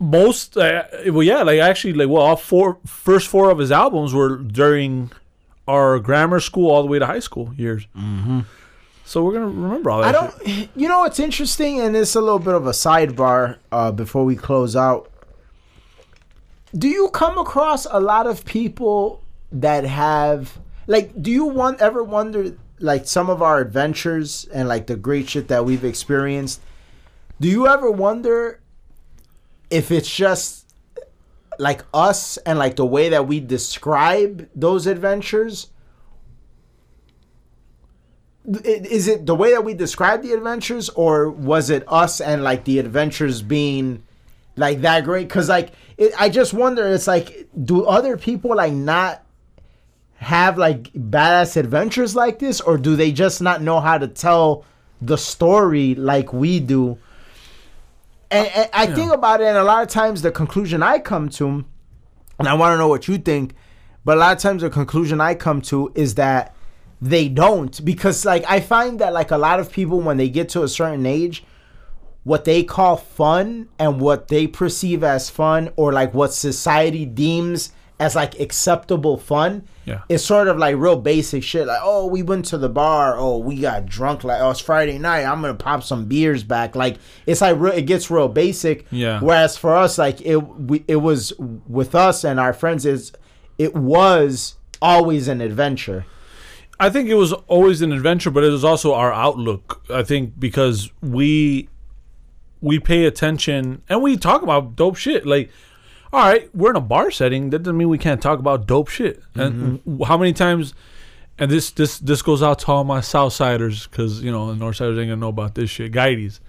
[0.00, 4.12] most uh, well, yeah, like actually, like well, all four first four of his albums
[4.12, 5.12] were during
[5.68, 7.86] our grammar school all the way to high school years.
[7.96, 8.40] Mm-hmm.
[9.04, 10.08] So we're gonna remember all that.
[10.08, 10.68] I don't.
[10.76, 14.34] You know what's interesting, and it's a little bit of a sidebar uh, before we
[14.34, 15.11] close out.
[16.76, 21.22] Do you come across a lot of people that have like?
[21.22, 25.48] Do you want ever wonder like some of our adventures and like the great shit
[25.48, 26.60] that we've experienced?
[27.40, 28.60] Do you ever wonder
[29.68, 30.72] if it's just
[31.58, 35.68] like us and like the way that we describe those adventures?
[38.64, 42.64] Is it the way that we describe the adventures, or was it us and like
[42.64, 44.02] the adventures being
[44.56, 45.28] like that great?
[45.28, 49.22] Because like it, i just wonder it's like do other people like not
[50.16, 52.60] have like badass adventures like this?
[52.60, 54.64] Or do they just not know how to tell
[55.00, 56.98] the story like we do?
[58.30, 58.94] And, and i Yeah.
[58.94, 61.64] think about it and a lot of times the conclusion i come to
[62.38, 63.54] and i want to know what you think
[64.06, 66.54] but a lot of times the conclusion i come to is that
[67.02, 67.84] they don't.
[67.84, 70.68] Because like i find that like a lot of people when they get to a
[70.68, 71.44] certain age
[72.24, 77.72] what they call fun and what they perceive as fun or like what society deems
[77.98, 80.02] as like acceptable fun Yeah.
[80.08, 81.66] is sort of like real basic shit.
[81.66, 83.16] Like oh we went to the bar.
[83.16, 84.24] Oh we got drunk.
[84.24, 85.24] Like oh it's friday night.
[85.24, 86.74] I'm gonna pop some beers back.
[86.76, 86.96] Like
[87.26, 88.86] it's like real, it gets real basic.
[88.90, 89.20] Yeah.
[89.20, 93.12] whereas for us like it we, it was with us and our friends is
[93.58, 96.04] it was always an adventure.
[96.80, 99.84] I think it was always an adventure, but it was also our outlook.
[99.88, 101.68] I think because we
[102.62, 105.26] we pay attention and we talk about dope shit.
[105.26, 105.50] Like,
[106.12, 107.50] all right, we're in a bar setting.
[107.50, 109.22] That doesn't mean we can't talk about dope shit.
[109.34, 110.72] And w- how many times?
[111.38, 114.98] And this this this goes out to all my Southsiders because you know the Northsiders
[114.98, 115.92] ain't gonna know about this shit.
[115.92, 116.40] Guides,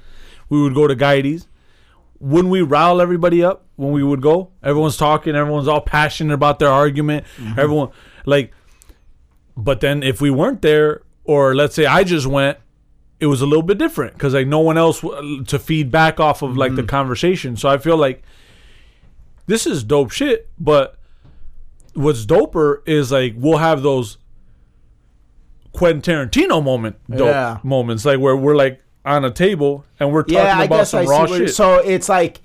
[0.49, 1.47] we would go to Guides.
[2.20, 4.51] Wouldn't we rile everybody up when we would go?
[4.61, 5.36] Everyone's talking.
[5.36, 7.26] Everyone's all passionate about their argument.
[7.38, 7.59] Mm-hmm.
[7.59, 7.89] Everyone
[8.26, 8.53] like
[9.55, 12.57] but then if we weren't there, or let's say I just went,
[13.24, 16.19] it was a little bit different because like no one else w- to feed back
[16.19, 17.55] off of like the conversation.
[17.55, 18.21] So I feel like
[19.47, 20.49] this is dope shit.
[20.59, 20.97] But
[21.93, 24.17] what's doper is like we'll have those
[25.71, 27.59] Quentin Tarantino moment dope Yeah.
[27.63, 31.09] moments like where we're like on a table and we're talking yeah, about some I
[31.09, 31.49] raw shit.
[31.53, 32.41] so it's like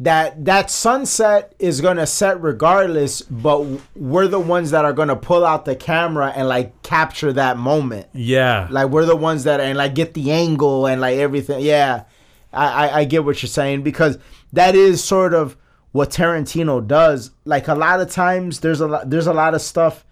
[0.00, 3.64] that that sunset is gonna set regardless, but
[3.94, 8.08] we're the ones that are gonna pull out the camera and like capture that moment.
[8.12, 11.60] yeah, Like we're the ones that and like get the angle and like everything.
[11.60, 12.04] Yeah,
[12.52, 14.18] I I, I get what you're saying because
[14.52, 15.56] that is sort of
[15.92, 17.30] what Tarantino does.
[17.44, 20.04] Like a lot of times, there's a lot there's a lot of stuff.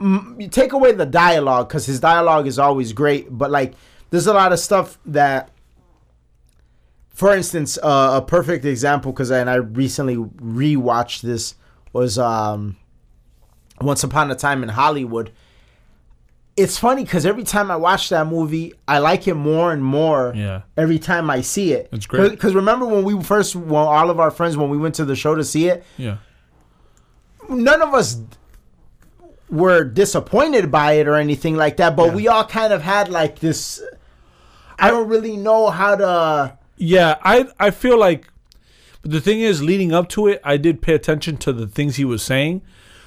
[0.00, 3.74] You take away the dialogue because his dialogue is always great, but like
[4.10, 5.50] there's a lot of stuff that.
[7.18, 11.56] For instance, uh, a perfect example because and I recently rewatched this
[11.92, 12.76] was um,
[13.80, 15.32] Once Upon a Time in Hollywood
[16.58, 20.32] it's funny because every time I watch that movie, I like it more and more.
[20.34, 20.62] Yeah.
[20.76, 22.32] Every time I see it, It's great.
[22.32, 25.14] Because remember when we first, when all of our friends, when we went to the
[25.14, 26.16] show to see it, yeah,
[27.48, 28.20] none of us
[29.48, 31.94] were disappointed by it or anything like that.
[31.94, 32.14] But Yeah.
[32.14, 33.80] we all kind of had like this.
[34.80, 36.57] I don't really know how to.
[36.78, 38.28] Yeah, I I feel like,
[39.02, 41.96] but the thing is, leading up to it, I did pay attention to the things
[41.96, 42.62] he was saying,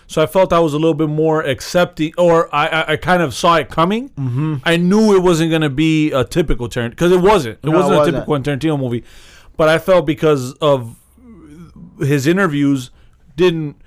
[0.08, 3.22] so I felt I was a little bit more accepting, or I I, I kind
[3.24, 4.10] of saw it coming.
[4.10, 4.56] Mm-hmm.
[4.66, 7.60] I knew it wasn't gonna be a typical Tarantino because it wasn't.
[7.64, 8.16] It No, it wasn't a wasn't.
[8.18, 9.04] typical Tarantino movie,
[9.58, 10.98] but I felt because of
[12.00, 12.92] his interviews
[13.36, 13.78] didn't.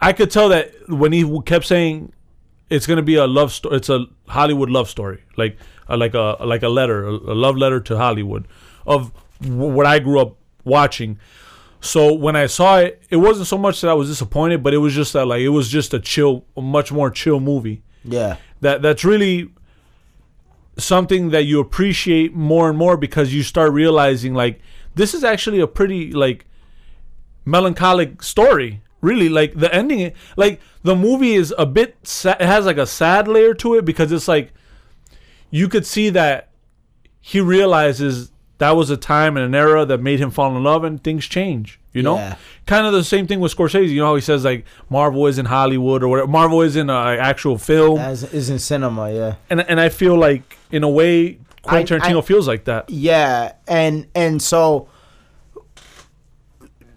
[0.00, 2.12] I could tell that when he kept saying
[2.68, 3.76] it's gonna be a love story.
[3.76, 5.56] It's a Hollywood love story, like
[5.88, 8.46] uh, like a like a letter, a, a love letter to Hollywood
[8.86, 11.18] of w- what I grew up watching.
[11.80, 14.78] So when I saw it, it wasn't so much that I was disappointed, but it
[14.78, 17.82] was just that like it was just a chill, a much more chill movie.
[18.04, 18.36] Yeah.
[18.60, 19.50] That that's really
[20.78, 24.60] something that you appreciate more and more because you start realizing like
[24.94, 26.46] this is actually a pretty like
[27.44, 32.64] melancholic story really like the ending like the movie is a bit sa- it has
[32.64, 34.52] like a sad layer to it because it's like
[35.50, 36.50] you could see that
[37.20, 38.31] he realizes
[38.62, 41.26] that was a time and an era that made him fall in love and things
[41.26, 42.36] change you know Yeah.
[42.66, 45.38] kind of the same thing with Scorsese you know how he says like Marvel is
[45.38, 49.12] in Hollywood or whatever Marvel is in an actual film As is in cinema.
[49.12, 49.34] Yeah.
[49.50, 52.88] and and I feel like in a way Quentin I- Tarantino I- feels like that
[52.90, 54.88] Yeah, and and so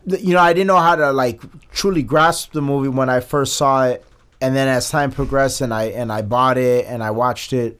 [0.07, 1.41] you know, I didn't know how to like
[1.71, 4.05] truly grasp the movie when I first saw it,
[4.39, 7.79] and then as time progressed, and I and I bought it and I watched it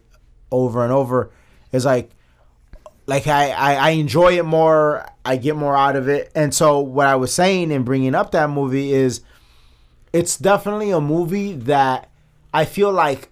[0.52, 1.30] over and over.
[1.72, 2.10] It's like
[3.08, 5.06] like I, I I enjoy it more.
[5.24, 8.32] I get more out of it, and so what I was saying in bringing up
[8.32, 9.22] that movie is,
[10.14, 12.10] it's definitely a movie that
[12.54, 13.30] I feel like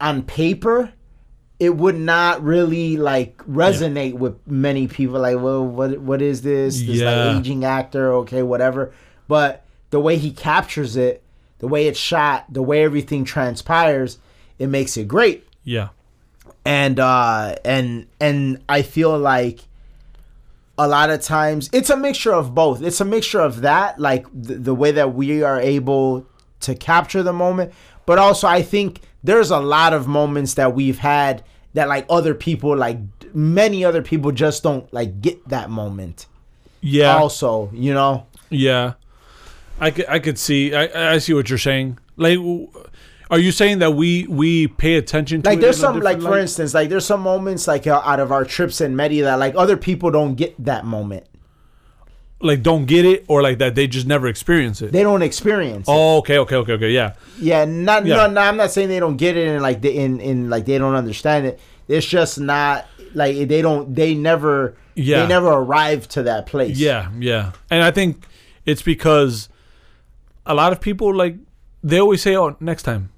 [0.00, 0.92] on paper
[1.60, 5.20] it would not really like resonate with many people.
[5.20, 6.78] Like well what what is this?
[6.80, 7.10] This Yeah.
[7.26, 8.92] like aging actor okay whatever.
[9.28, 11.22] But the way he captures it
[11.60, 14.18] the way it's shot the way everything transpires
[14.58, 15.46] it makes it great.
[15.62, 15.88] Yeah
[16.64, 19.60] and uh and and I feel like
[20.76, 22.82] a lot of times it's a mixture of both.
[22.82, 26.26] It's a mixture of that, like the, the way that we are able
[26.60, 27.72] to capture the moment,
[28.06, 31.44] but also I think there's a lot of moments that we've had
[31.74, 32.98] that like other people, like
[33.34, 36.26] many other people, just don't like get that moment.
[36.80, 37.16] Yeah.
[37.16, 38.26] Also, you know.
[38.50, 38.94] Yeah,
[39.80, 41.98] I could I could see I I see what you're saying.
[42.16, 42.38] Like,
[43.30, 46.38] are you saying that we we pay attention to Like there's some like different for
[46.38, 49.54] instance, like there's some moments like uh, out of our trips in Medi that like
[49.56, 51.26] other people don't get that moment.
[52.40, 54.92] like don't get it or like that they just never experience it.
[54.92, 55.88] They don't experience.
[55.88, 55.92] it.
[55.92, 56.90] oh, okay, okay, okay, okay.
[56.90, 58.16] Yeah, Yeah, not Yeah.
[58.16, 58.40] no, no.
[58.42, 60.94] I'm not saying they don't get it and like they in in like they don't
[60.94, 61.58] understand it.
[61.88, 63.94] It's just not like they don't.
[63.94, 64.76] They never.
[64.94, 65.22] Yeah.
[65.22, 66.78] They never arrive to that place.
[66.78, 67.52] yeah, yeah.
[67.70, 68.26] And I think
[68.64, 69.48] it's because
[70.46, 71.36] a lot of people like
[71.82, 73.10] they always say, "Oh, next time."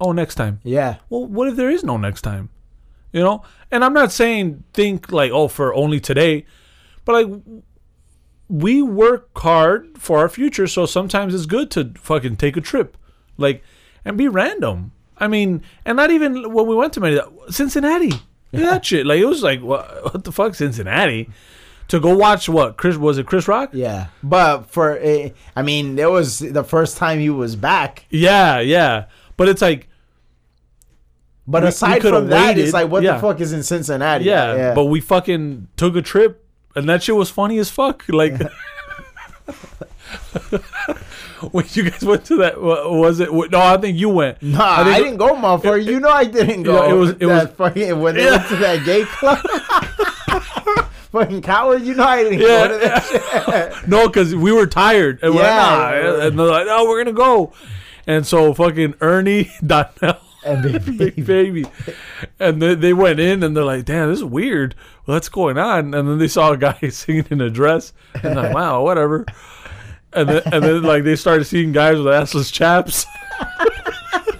[0.00, 0.60] Oh, next time.
[0.62, 0.96] Yeah.
[1.08, 2.50] Well, what if there is no next time?
[3.12, 3.42] You know?
[3.70, 6.46] And I'm not saying think like, oh, for only today,
[7.04, 7.40] but like
[8.48, 12.96] we work hard for our future, so sometimes it's good to fucking take a trip.
[13.36, 13.62] Like
[14.04, 14.92] and be random.
[15.18, 18.12] I mean, and not even when we went to Many, Cincinnati.
[18.52, 19.06] At that shit.
[19.06, 21.30] Like it was like what, what the fuck Cincinnati?
[21.88, 22.78] To go watch what?
[22.78, 23.70] Chris was it Chris Rock?
[23.72, 24.06] Yeah.
[24.22, 28.06] But for uh, I mean, it was the first time he was back.
[28.08, 29.06] Yeah, yeah.
[29.36, 29.88] But it's like
[31.46, 32.64] But We- we aside coulda from that, waited.
[32.64, 33.14] it's like what Yeah.
[33.14, 34.24] the fuck is in Cincinnati?
[34.24, 36.42] Yeah, but we fucking took a trip,
[36.74, 38.04] and that shit was funny as fuck.
[38.08, 38.40] Like,
[41.50, 43.32] when you guys went to that, wa- was it?
[43.32, 44.42] No, I think you went.
[44.42, 45.84] Nah, I, think- didn't go, motherfucker.
[45.84, 46.84] You know I didn't go.
[46.86, 48.30] Yeah, it was- it that was- fucking when they Yeah.
[48.36, 49.38] went to that gay club.
[51.12, 51.82] fucking coward.
[51.82, 52.46] You know I didn't Yeah.
[52.46, 53.22] go to that shit.
[53.88, 55.66] No, because we were tired, and we're Yeah.
[55.66, 56.26] like, nah.
[56.26, 57.52] and they're like, "No, we're gonna go."
[58.06, 61.64] And so fucking Ernie, Donnell, And baby, Big Baby,
[62.38, 64.74] and they, they went in, and they're like, "Damn, this is weird.
[65.06, 67.92] What's going on?" And then they saw a guy singing in a dress,
[68.22, 69.24] and like, "Wow, whatever."
[70.12, 73.06] And then, and then like they started seeing guys with assless chaps.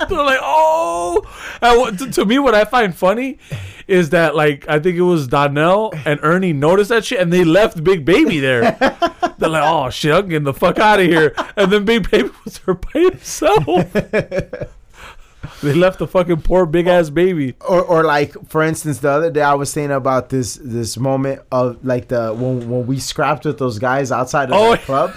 [0.09, 1.22] They're like, oh.
[1.62, 3.38] And to, to me, what I find funny
[3.86, 7.44] is that like I think it was Donnell and Ernie noticed that shit, and they
[7.44, 8.76] left Big Baby there.
[9.38, 11.34] They're like, oh shit, I'm getting the fuck out of here.
[11.57, 13.92] And then Big Baby was there by himself.
[15.62, 17.55] they left the fucking poor big ass baby.
[17.66, 21.42] or, or like for instance, the other day I was saying about this this moment
[21.52, 25.12] of like the when when we scrapped with those guys outside of Oh, the club,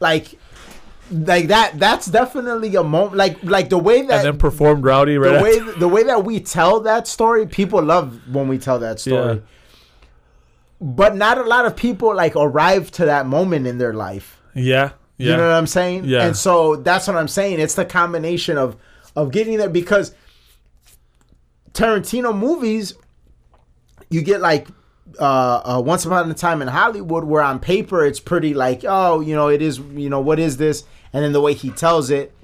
[0.00, 0.38] like.
[1.12, 1.78] Like that.
[1.78, 3.16] That's definitely a moment.
[3.16, 5.72] Like, like the way that And then performed Rowdy right the after.
[5.72, 9.34] way the way that we tell that story, people love when we tell that story.
[9.34, 9.40] Yeah.
[10.80, 14.40] But not a lot of people like arrive to that moment in their life.
[14.54, 14.92] Yeah.
[15.18, 15.32] Yeah.
[15.32, 16.06] You know what I'm saying?
[16.06, 16.24] Yeah.
[16.26, 17.60] And so that's what I'm saying.
[17.60, 18.76] It's the combination of
[19.14, 20.14] of getting there because
[21.74, 22.94] Tarantino movies,
[24.10, 24.68] you get like
[25.20, 29.20] uh, uh, Once Upon a Time in Hollywood, where on paper it's pretty like, oh,
[29.20, 30.84] you know, it is, you know, what is this?
[31.12, 32.34] And then the way he tells it,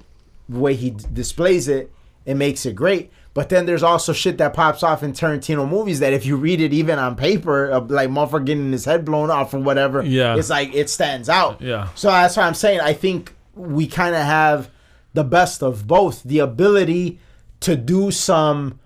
[0.47, 1.91] the way he d- displays it,
[2.25, 3.11] it makes it great.
[3.33, 6.59] But then there's also shit that pops off in Tarantino movies that if you read
[6.61, 10.35] it even on paper, uh, like motherfucker getting his head blown off or whatever, Yeah.
[10.35, 11.61] it's like it stands out.
[11.61, 11.89] Yeah.
[11.95, 12.81] So that's what I'm saying.
[12.81, 14.69] I think we kind of have
[15.13, 17.19] the best of both the ability
[17.61, 18.79] to do some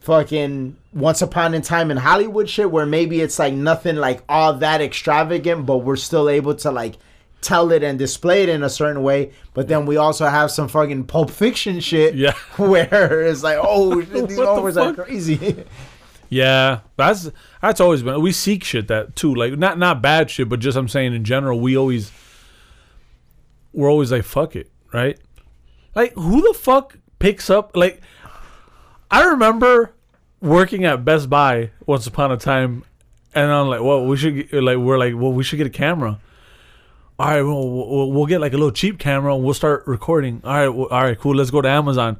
[0.00, 4.54] fucking once upon a time in Hollywood shit where maybe it's like nothing like all
[4.54, 6.96] that extravagant, but we're still able to like
[7.42, 9.32] tell it and display it in a certain way.
[9.52, 12.32] But then we also have some fucking Pulp Fiction shit Yeah.
[12.56, 15.64] where it's like, oh, these What the overs are crazy.
[16.28, 17.30] Yeah, that's
[17.60, 18.22] that's always been.
[18.22, 21.24] We seek shit that too, like not not bad shit, but just I'm saying in
[21.24, 22.10] general, we always
[23.74, 25.18] we're always like fuck it, right?
[25.94, 28.00] Like who the fuck picks up like
[29.10, 29.92] I remember
[30.40, 32.82] working at Best Buy once upon a time,
[33.34, 35.70] and I'm like, well, we should get, like we're like, well, we should get a
[35.70, 36.18] camera.
[37.22, 39.32] All right, well, we'll, we'll get like a little cheap camera.
[39.34, 40.40] and We'll start recording.
[40.42, 41.36] All right, well, all right, cool.
[41.36, 42.16] Let's go to Amazon.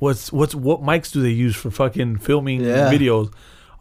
[0.00, 2.92] What's what's what mics do they use for fucking filming Yeah.
[2.92, 3.32] videos?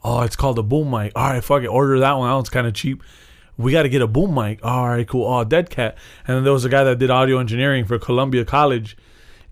[0.05, 1.11] Oh, it's called a boom mic.
[1.18, 1.68] All right, fuck it.
[1.68, 2.30] Order that one.
[2.30, 3.03] That one's kind of cheap.
[3.57, 4.59] We got to get a boom mic.
[4.64, 5.26] All right, cool.
[5.26, 5.97] Oh, Dead Cat.
[6.28, 8.95] And then there was a guy that did audio engineering for Columbia College,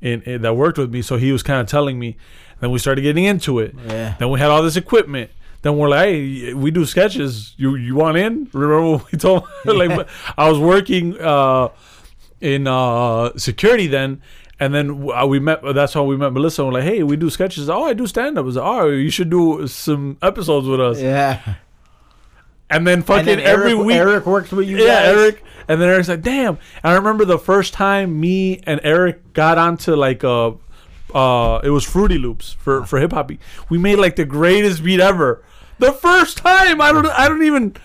[0.02, 1.02] in, in that worked with me.
[1.02, 2.16] So he was kind of telling me.
[2.62, 3.76] Then we started getting into it.
[3.88, 4.16] Yeah.
[4.20, 5.32] Then we had all this equipment.
[5.62, 7.54] Then we're like, hey, we do sketches.
[7.58, 8.50] You you want in?
[8.54, 9.48] Remember what we told?
[9.66, 10.08] like,
[10.38, 11.70] I was working uh,
[12.40, 14.22] in uh, security then,
[14.60, 15.62] and then uh, we met.
[15.74, 16.66] That's how we met Melissa.
[16.66, 17.70] We're like, hey, we do sketches.
[17.70, 18.46] Oh, I do stand up.
[18.46, 21.00] Was like, oh, you should do some episodes with us.
[21.00, 21.56] Yeah.
[22.72, 25.18] And then fucking And then every Eric, week, Eric worked with you yeah, guys.
[25.18, 25.44] Eric.
[25.68, 26.58] And then Eric's like, damn.
[26.84, 30.56] And I remember the first time me and Eric got onto like a,
[31.14, 33.28] uh, it was Fruity Loops for for hip hop.
[33.28, 33.42] beat.
[33.70, 35.44] We made like the greatest beat ever.
[35.82, 37.76] The first time, I don't, I don't even.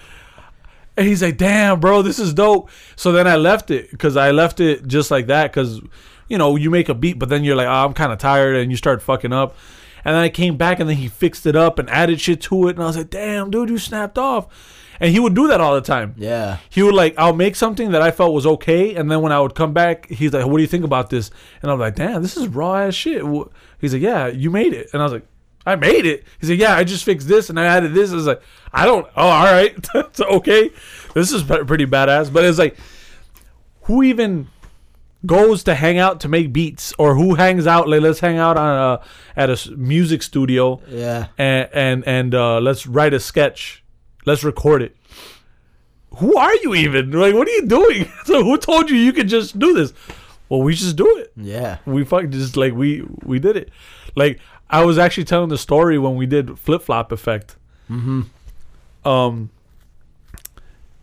[0.98, 2.68] And he's like, damn, bro, this is dope.
[2.94, 5.80] So then I left it because I left it just like that because,
[6.28, 8.56] you know, you make a beat, but then you're like, oh, I'm kind of tired,
[8.56, 9.56] and you start fucking up.
[10.04, 12.68] And then I came back and then he fixed it up and added shit to
[12.68, 12.76] it.
[12.76, 14.46] And I was like, damn, dude, you snapped off.
[15.00, 16.14] And he would do that all the time.
[16.18, 16.58] Yeah.
[16.68, 19.40] He would like, I'll make something that I felt was okay, and then when I
[19.40, 21.30] would come back, he's like, "What do you think about this?"
[21.62, 23.22] And I'm like, "Damn, this is raw ass shit."
[23.78, 25.26] He's like, "Yeah, you made it," and I was like,
[25.66, 28.14] "I made it." He's like, "Yeah, I just fixed this and I added this." I
[28.14, 28.40] was like,
[28.72, 29.06] "I don't.
[29.16, 30.70] Oh, all right, it's okay.
[31.14, 32.76] This is pretty badass." But it's like,
[33.82, 34.48] who even
[35.24, 37.88] goes to hang out to make beats, or who hangs out?
[37.88, 39.00] Like, let's hang out on a
[39.36, 41.26] at a music studio Yeah.
[41.36, 43.82] and and and uh, let's write a sketch.
[44.24, 44.96] Let's record it.
[46.18, 47.10] Who are you even?
[47.12, 48.10] Like, what are you doing?
[48.24, 49.92] So, who told you you could just do this?
[50.48, 51.32] Well, we just do it.
[51.36, 51.78] Yeah.
[51.86, 53.70] We fucking just like we we did it.
[54.14, 57.56] Like, I was actually telling the story when we did flip flop effect.
[57.90, 58.22] Mm-hmm.
[59.08, 59.50] Um,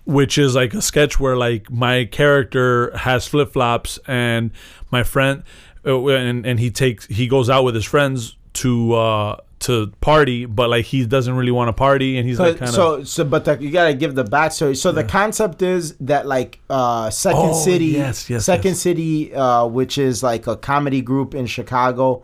[0.05, 4.51] which is like a sketch where like my character has flip flops and
[4.91, 5.43] my friend,
[5.85, 10.45] uh, and and he takes he goes out with his friends to uh to party,
[10.45, 13.23] but like he doesn't really want to party, and he's like kind of so, so,
[13.23, 14.75] but the, you gotta give the backstory.
[14.75, 18.79] So the concept is that like uh, Second Oh, City, yes, yes, Second yes.
[18.79, 22.23] City, uh, which is like a comedy group in Chicago.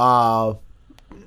[0.00, 0.54] Uh,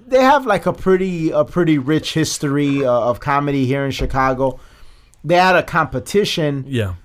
[0.07, 4.59] they have like a pretty a pretty rich history uh, of comedy here in Chicago.
[5.23, 6.95] They had a competition yeah.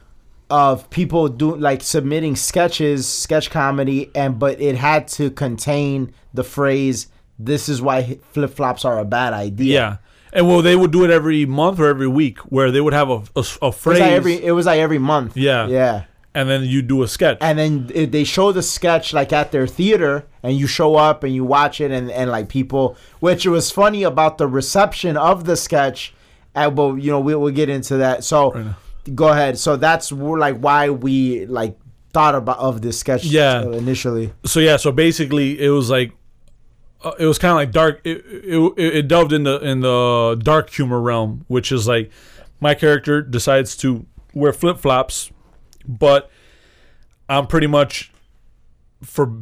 [0.49, 6.43] of people doing like submitting sketches, sketch comedy, and but it had to contain the
[6.43, 7.09] phrase
[7.39, 9.97] "This is why flip flops are a bad idea." Yeah.
[10.33, 13.09] And well, they would do it every month or every week, where they would have
[13.09, 15.37] a, a, a It was phrase, like every it was like every month.
[15.37, 15.67] Yeah.
[15.69, 16.05] yeah.
[16.39, 17.39] And then you do a sketch.
[17.41, 21.25] And then it, they show the sketch like at their theater, and you show up
[21.25, 25.17] and you watch it, and, and like people, which it was funny about the reception
[25.17, 26.15] of the sketch.
[26.55, 28.25] And well, you know, we, we'll get into that.
[28.25, 28.75] So Right
[29.15, 29.59] go ahead.
[29.59, 31.79] So that's like why we like
[32.13, 33.25] thought about of this sketch.
[33.25, 33.61] Yeah.
[33.61, 34.33] uh, initially.
[34.45, 36.13] so yeah, so basically, it was like,
[37.05, 38.01] uh, it was kind of like dark.
[38.05, 42.11] It, it, it, it delved in the in the dark humor realm, which is like,
[42.61, 45.31] my character decides to wear flip flops,
[45.89, 46.31] but
[47.29, 48.13] I'm pretty much,
[49.03, 49.33] for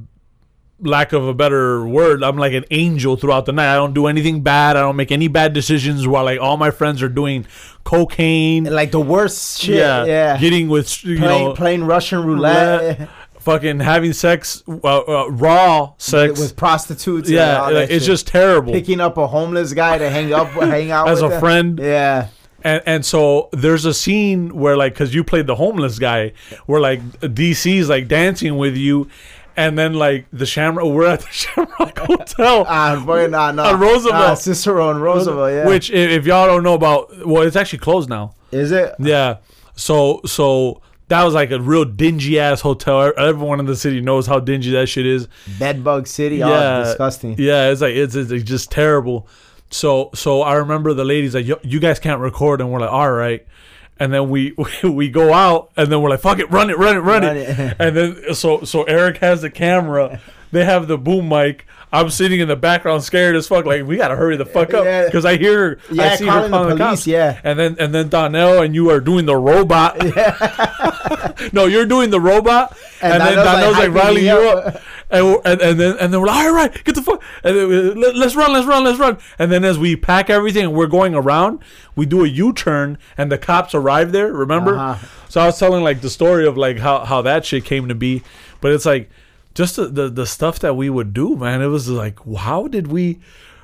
[0.80, 3.72] lack of a better word, I'm like an angel throughout the night.
[3.72, 4.76] I don't do anything bad.
[4.76, 6.07] I don't make any bad decisions.
[6.07, 7.47] While like all my friends are doing
[7.84, 9.76] cocaine, Like the worst shit.
[9.76, 10.38] yeah, Yeah.
[10.38, 13.09] getting with you playing, know playing Russian roulette, roulette,
[13.40, 16.38] fucking having sex, uh, uh, raw sex.
[16.38, 17.28] with prostitutes.
[17.28, 18.12] and yeah, all like, that it's shit.
[18.12, 18.72] just terrible.
[18.72, 21.40] picking up a homeless guy to hang up, hang out As a them.
[21.40, 21.78] friend.
[21.82, 22.28] Yeah.
[22.67, 26.33] And and so there's a scene where like because you played the homeless guy,
[26.67, 29.09] where like DC's like dancing with you,
[29.57, 32.64] and then like the Shamrock, we're at the Shamrock Hotel.
[32.67, 33.71] Ah, boy, nah, nah.
[33.71, 34.14] On Roosevelt.
[34.14, 35.67] Nah, Cicero and Roosevelt, yeah.
[35.67, 38.35] Which, if, if y'all don't know about, well, it's actually closed now.
[38.51, 38.97] is it?
[38.99, 39.37] Yeah.
[39.77, 43.12] So so that was like a real dingy ass hotel.
[43.17, 45.29] Everyone in the city knows how dingy that shit is.
[45.61, 46.39] Bedbug City.
[46.39, 46.79] Yeah.
[46.79, 47.37] Oh, disgusting.
[47.39, 49.29] Yeah, it's like it's, it's just terrible.
[49.71, 53.11] So so I remember the ladies like you guys can't record, and we're like all
[53.11, 53.47] right.
[53.99, 54.55] And then we,
[54.85, 57.37] we go out, and then we're like, "Fuck it, run it, run it, run, Run
[57.37, 57.49] it.
[57.49, 57.77] it.
[57.81, 60.21] And then so so Eric has the camera,
[60.57, 61.66] they have the boom mic.
[61.92, 63.64] I'm sitting in the background, scared as fuck.
[63.64, 65.04] Like we gotta hurry the fuck up Yeah.
[65.04, 67.40] because I hear, yeah, I Yeah, see her calling the police, yeah.
[67.44, 69.96] And then and then Donnell and you are doing the robot.
[71.52, 74.82] no, you're doing the robot, And and, then Donnell's, like, like, riling you up.
[75.09, 78.00] And, and, and then and then we're like, all right, get the fuck, and then
[78.00, 79.18] let, us run, let's run, let's run.
[79.38, 81.61] And then as we pack everything and we're going around,
[81.94, 84.32] we do a U-turn, and the cops arrive there.
[84.32, 84.76] Remember?
[84.76, 85.07] Uh-huh.
[85.28, 87.94] So I was telling like the story of like how how that shit came to
[87.94, 88.22] be,
[88.61, 89.09] but it's like
[89.57, 91.62] just the, the the stuff that we would do, man.
[91.62, 93.18] It was like, how did we,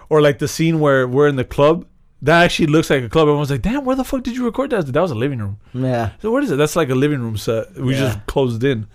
[0.09, 1.87] or like the scene where we're in the club.
[2.25, 3.27] That actually looks like a club.
[3.27, 5.59] Everyone's like, "Damn, where the fuck did you record that?" That was a living room.
[5.75, 6.13] Yeah.
[6.23, 6.57] So what is it?
[6.57, 7.75] That's like a living room set.
[7.75, 8.01] We Yeah.
[8.01, 8.87] just closed in.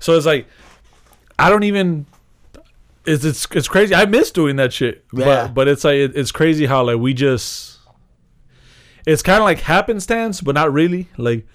[0.00, 0.46] So it's like
[1.38, 2.04] I don't even.
[3.06, 3.94] It's it's it's crazy.
[3.94, 5.04] I miss doing that shit.
[5.14, 5.24] Yeah.
[5.24, 7.78] But but it's like it, it's crazy how like we just.
[9.06, 11.08] It's kind of like happenstance, but not really.
[11.16, 11.46] Like,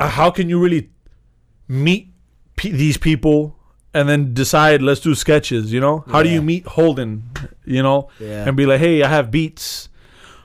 [0.00, 0.90] how can you really
[1.68, 2.09] meet
[2.60, 3.56] pe- these people
[3.92, 5.72] and then decide let's do sketches?
[5.72, 7.24] You know, how do you meet Holden?
[7.64, 8.46] You know, Yeah.
[8.46, 9.88] and be like, hey, I have beats.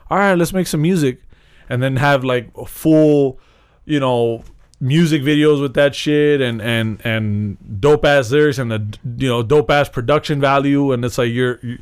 [0.09, 1.21] All right, let's make some music,
[1.69, 3.39] and then have like a full,
[3.85, 4.43] you know,
[4.79, 8.81] music videos with that shit and and and dope ass lyrics and the
[9.17, 11.77] you know dope ass production value, and it's like you're you,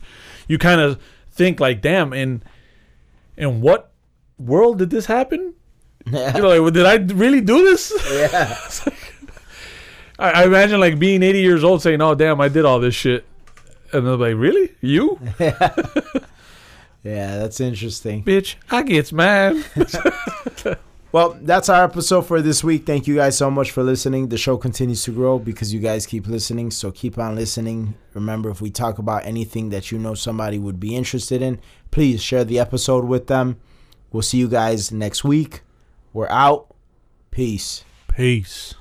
[0.48, 1.00] you kind of
[1.32, 2.42] think like, damn, in
[3.36, 3.92] in what
[4.40, 5.54] world did this happen?
[6.12, 6.36] Yeah.
[6.36, 7.94] You know, like, did I really do this?
[8.12, 8.58] yeah.
[10.24, 12.96] I, I imagine like being 80 years old saying, "Oh, damn, I did all this
[12.96, 13.26] shit,"
[13.92, 15.20] and they're like, "Really, you,
[17.04, 18.24] Yeah, that's interesting.
[18.24, 18.56] bitch?
[18.72, 19.64] I gets mad."
[21.14, 22.88] Well, that's our episode for this week.
[22.88, 24.30] Thank you guys so much for listening.
[24.30, 26.72] The show continues to grow because you guys keep listening.
[26.72, 27.94] So keep on listening.
[28.16, 31.60] Remember, if we talk about anything that you know somebody would be interested in,
[31.92, 33.58] please share the episode with them.
[34.12, 35.62] We'll see you guys next week.
[36.14, 36.74] We're out.
[37.30, 37.86] Peace.
[38.08, 38.74] Peace.